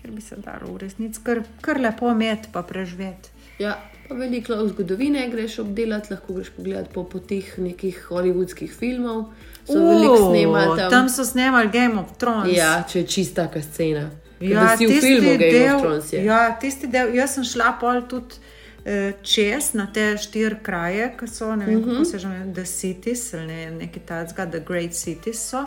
kjer 0.00 0.12
bi 0.12 0.20
se 0.20 0.36
dalo 0.36 0.72
v 0.74 0.78
resnici 0.78 1.20
kar, 1.22 1.42
kar 1.60 1.80
lepo 1.80 2.10
imeti, 2.10 2.48
pa 2.52 2.62
preživeti. 2.62 3.30
Ja, 3.58 3.76
pa 4.08 4.14
veliko 4.14 4.52
lahko 4.52 4.68
zgodovine 4.68 5.28
greš 5.30 5.58
obdelati, 5.58 6.14
lahko 6.14 6.34
greš 6.34 6.50
pogledati 6.56 6.94
po 6.94 7.04
poteh 7.04 7.58
nekih 7.58 8.06
hollywoodskih 8.08 8.72
filmov. 8.72 9.24
So 9.66 9.78
veliko 9.78 10.16
snemali 10.30 10.78
tam. 10.78 10.90
tam 10.90 11.08
so 11.08 11.24
snemali 11.24 11.68
Game 11.72 12.00
of 12.00 12.16
Thrones. 12.18 12.56
Ja, 12.56 12.84
če 12.88 12.98
je 12.98 13.06
čista 13.06 13.46
taka 13.46 13.62
scena. 13.62 14.10
Ja, 14.40 14.76
si 14.76 14.86
v 14.86 14.94
tisti 14.94 15.06
filmu 15.06 15.34
Game 15.36 15.50
del, 15.52 15.74
of 15.74 15.82
Thrones. 15.82 16.12
Je. 16.12 16.24
Ja, 16.24 16.40
tisti 16.60 16.88
del, 16.88 17.12
jaz 17.14 17.36
sem 17.36 17.44
šla 17.44 17.74
pol 17.80 18.00
tudi 18.08 18.40
eh, 18.84 19.12
čez 19.22 19.74
na 19.76 19.86
te 19.92 20.14
štiri 20.18 20.58
kraje, 20.64 21.12
ki 21.18 21.28
so, 21.28 21.54
ne 21.56 21.66
vem, 21.66 21.76
uh 21.76 21.84
-huh. 21.84 21.86
Mhm. 21.86 21.92
kako 21.92 22.04
se 22.04 22.18
že 22.18 22.26
imenuje, 22.26 22.54
The 22.54 22.64
Cities 22.64 23.34
ali 23.34 23.46
ne, 23.46 23.70
nekaj 23.70 24.02
takega, 24.06 24.50
The 24.50 24.60
Great 24.66 24.92
Cities 24.92 25.48
so. 25.50 25.64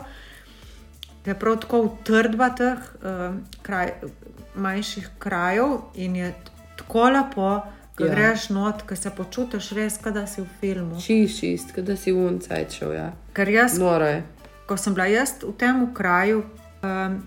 Je 1.26 1.34
prav 1.34 1.56
tako 1.60 1.80
utrdba 1.88 2.50
teh 2.50 2.78
uh, 3.00 3.34
kraj, 3.62 3.92
manjših 4.54 5.10
krajev 5.18 5.78
in 5.94 6.16
je 6.16 6.34
tako 6.76 7.08
lepo, 7.10 7.62
ko 7.96 8.04
Ja. 8.04 8.14
greš 8.14 8.48
not, 8.50 8.82
ko 8.82 8.96
se 8.96 9.10
počutiš 9.10 9.70
res, 9.70 9.98
da 9.98 10.26
si 10.26 10.40
v 10.42 10.46
filmu. 10.60 11.00
Čist, 11.00 11.40
čist, 11.40 11.74
kot 11.74 11.84
da 11.84 11.96
si 11.96 12.12
v 12.12 12.26
uncajt 12.26 12.72
šel. 12.72 12.92
Ja. 12.92 13.12
Ker 13.32 13.48
jaz 13.48 13.78
Noro 13.78 14.04
je. 14.06 14.22
ko 14.66 14.76
sem 14.76 14.94
bila 14.94 15.06
jaz 15.06 15.34
v 15.42 15.52
tem 15.58 15.94
kraju, 15.94 16.42
um, 16.82 17.22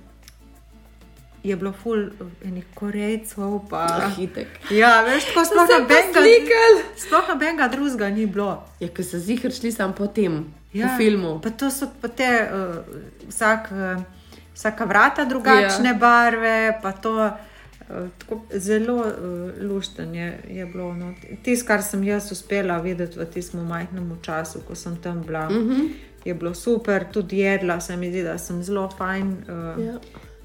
je 1.47 1.55
bilo 1.55 1.71
ful 1.83 2.09
enih 2.45 2.65
korejcev. 2.75 3.57
Pa, 3.69 3.85
Hitek. 4.17 4.47
ja, 4.71 5.01
veš, 5.07 5.25
tako 5.31 5.45
sploh 5.45 5.67
nobenega, 5.79 6.61
sploh 6.97 7.29
nobenega 7.29 7.67
drugega 7.71 8.09
ni 8.09 8.25
bilo. 8.25 8.51
Ja, 8.79 8.87
ker 8.89 9.05
so 9.05 9.19
zihar 9.19 9.51
šli 9.51 9.71
sam 9.71 9.93
po 9.93 10.07
tem, 10.07 10.45
Ja, 10.73 10.87
po 10.91 10.97
filmu. 11.01 11.39
Pa 11.41 11.49
to 11.49 11.71
so 11.71 11.87
pa 12.01 12.07
te, 12.07 12.27
uh, 12.51 13.29
vsak, 13.29 13.69
uh, 13.71 14.03
vsaka 14.55 14.85
vrata 14.85 15.25
drugačne 15.25 15.89
Ja. 15.89 15.93
ja. 15.93 15.99
barve, 15.99 16.79
pa 16.83 16.91
to. 16.91 17.15
uh, 17.17 17.45
Tako, 18.19 18.41
zelo 18.51 18.95
uh, 18.97 19.13
lušten 19.63 20.15
je, 20.15 20.39
je 20.49 20.65
bilo. 20.65 20.93
No. 20.93 21.13
Tisto, 21.43 21.67
kar 21.67 21.81
sem 21.83 22.03
jaz 22.03 22.31
uspela 22.31 22.77
videti 22.83 23.19
v 23.19 23.25
tistem 23.31 23.63
majhnem 23.67 24.09
času, 24.21 24.59
ko 24.67 24.75
sem 24.75 24.97
tam 24.97 25.21
bila, 25.23 25.45
Uh 25.47 25.55
-huh. 25.55 25.87
je 26.25 26.33
bilo 26.33 26.53
super, 26.53 27.05
tudi 27.11 27.37
jedla 27.39 27.79
se 27.79 27.95
mi 27.97 28.09
zdi, 28.11 28.23
da 28.23 28.37
sem 28.37 28.63
zelo 28.63 28.89
fajn. 28.97 29.27
Uh, 29.47 29.85
ja. 29.85 29.93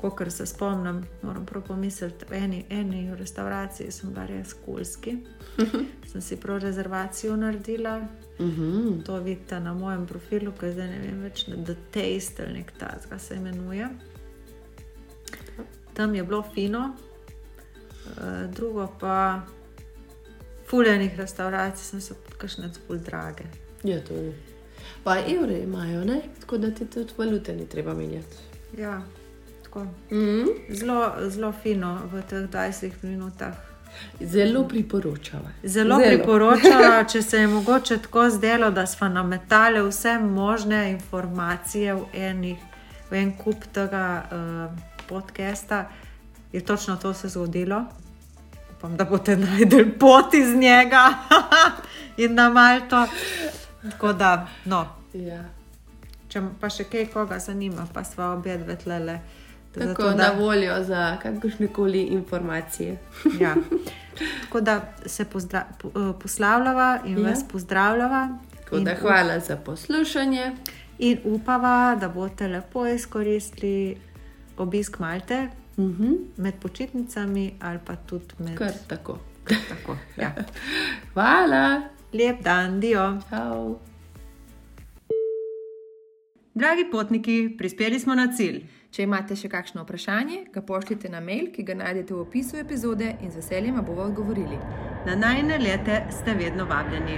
Ko 0.03 0.31
se 0.31 0.47
spomnim, 0.47 1.05
moram 1.23 1.47
prav 1.47 1.63
pomisliti, 1.63 2.25
v 2.31 2.33
eni, 2.35 2.65
eni 2.71 3.15
restavraciji 3.15 3.91
sem 3.91 4.11
bila 4.11 4.27
res 4.27 4.55
kulski. 4.65 5.17
sem 6.11 6.21
si 6.21 6.37
prav 6.37 6.59
rezervacijo 6.59 7.37
naredila, 7.37 8.01
Uh 8.39 8.47
-huh. 8.47 9.05
to 9.05 9.21
vidite 9.21 9.61
na 9.61 9.75
mojem 9.75 10.07
profilu, 10.07 10.53
ki 10.53 10.73
zdaj 10.73 10.89
ne 10.89 10.99
vem 10.99 11.23
več, 11.23 11.45
The 11.45 11.75
Taste 11.91 12.43
ali 12.43 12.53
nek 12.53 12.73
ta 12.79 13.19
se 13.19 13.37
imenuje. 13.37 13.89
Tam 15.95 16.15
je 16.15 16.23
bilo 16.23 16.43
fino, 16.55 16.97
Eh, 18.07 18.47
drugo 18.55 18.89
pa 19.01 19.41
fuljenih 20.67 21.19
restavracij 21.19 21.85
sem 21.85 22.01
se 22.01 22.15
podkašne 22.15 22.71
ful 22.87 22.97
drage. 22.97 23.45
Ja, 23.85 24.05
to 24.05 24.15
je. 24.15 24.33
Pa 25.05 25.19
evre 25.19 25.59
imajo, 25.59 26.05
ne? 26.05 26.21
tako 26.41 26.59
da 26.59 26.71
ti 26.71 26.87
tudi 26.87 27.13
valute 27.19 27.57
ni 27.57 27.69
treba 27.69 27.95
menjati. 27.95 28.37
Ja, 28.79 29.03
tako. 29.73 29.85
Mm 29.85 30.19
-hmm. 30.19 30.47
Zelo, 30.71 31.13
zelo 31.29 31.53
fino 31.53 31.99
v 32.13 32.23
teh 32.23 32.39
20 32.39 32.91
minutah. 33.03 33.55
Zelo 34.21 34.69
priporočava. 34.69 35.49
Zelo, 35.65 35.99
Zelo. 35.99 36.09
priporočala, 36.09 37.05
če 37.13 37.23
se 37.23 37.37
je 37.37 37.47
mogoče 37.47 37.99
tako 37.99 38.31
zdelo, 38.31 38.71
da 38.71 38.87
smo 38.87 39.09
nametali 39.09 39.89
vse 39.89 40.19
možne 40.19 40.91
informacije 40.91 41.95
v, 41.95 42.01
enih, 42.15 42.59
v 43.11 43.15
en 43.15 43.37
kup 43.37 43.65
tega 43.73 44.23
uh, 44.33 44.79
podcasta, 45.09 45.89
je 46.53 46.61
točno 46.61 46.97
to 46.97 47.15
se 47.15 47.29
zgodilo. 47.29 47.85
Upam, 48.79 48.97
da 48.97 49.05
boste 49.05 49.37
najdel 49.47 49.85
pot 50.01 50.35
iz 50.35 50.55
njega 50.55 51.15
in 52.17 52.35
na 52.35 52.49
Malto. 52.51 53.07
Tako 53.91 54.13
da, 54.13 54.47
no, 54.65 54.87
Ja. 55.13 55.45
če 56.29 56.41
pa 56.61 56.71
še 56.71 56.85
kaj 56.85 57.07
koga 57.07 57.39
zanima, 57.39 57.87
pa 57.93 58.05
sva 58.05 58.33
obje 58.33 58.59
dve 58.59 58.77
tlele. 58.77 59.19
Tako 59.75 59.87
Zato, 59.89 60.11
da... 60.11 60.17
na 60.17 60.33
voljo 60.39 60.85
za 60.85 61.17
kakršne 61.23 61.69
koli 61.69 62.03
informacije. 62.03 62.99
Ja. 63.41 63.55
Tako 64.43 64.61
da 64.61 64.95
se 65.07 65.25
pozdra, 65.25 65.65
po, 65.79 65.89
eh, 65.89 66.21
poslavljava 66.23 66.99
in 67.05 67.19
Ja. 67.19 67.29
vas 67.29 67.45
pozdravljava. 67.53 68.39
Tako 68.65 68.79
da 68.79 68.95
hvala 68.95 69.41
za 69.41 69.57
poslušanje. 69.57 70.53
In 70.99 71.19
upava, 71.25 71.97
da 72.01 72.09
boste 72.09 72.49
lepo 72.49 72.87
izkoristili 72.87 73.97
obisk 74.57 74.99
Malte 74.99 75.49
Uh 75.77 75.85
-huh. 75.85 76.19
med 76.37 76.55
počitnicami 76.61 77.55
ali 77.61 77.79
pa 77.87 77.97
tudi 77.97 78.35
med. 78.39 78.59
Kar 78.59 78.73
tako. 78.89 79.19
Tako, 79.69 79.97
ja. 80.17 80.35
Hvala. 81.15 81.83
Lep 82.13 82.43
dan, 82.43 82.81
dio. 82.81 83.19
Čau. 83.31 83.79
Dragi 86.55 86.85
potniki, 86.91 87.55
prispeli 87.59 88.01
smo 88.01 88.15
na 88.15 88.33
cilj. 88.37 88.65
Če 88.93 89.07
imate 89.07 89.37
še 89.41 89.49
kakšno 89.49 89.87
vprašanje, 89.87 90.43
ga 90.53 90.61
pošljite 90.69 91.09
na 91.09 91.23
mail, 91.25 91.47
ki 91.55 91.65
ga 91.65 91.79
najdete 91.79 92.13
v 92.13 92.27
opisu 92.27 92.59
epizode 92.61 93.15
in 93.25 93.31
z 93.33 93.41
veseljem 93.41 93.79
bomo 93.87 94.05
odgovorili. 94.05 94.59
Na 95.07 95.17
najne 95.17 95.57
lete 95.63 96.03
ste 96.13 96.35
vedno 96.37 96.69
vabljeni. 96.69 97.17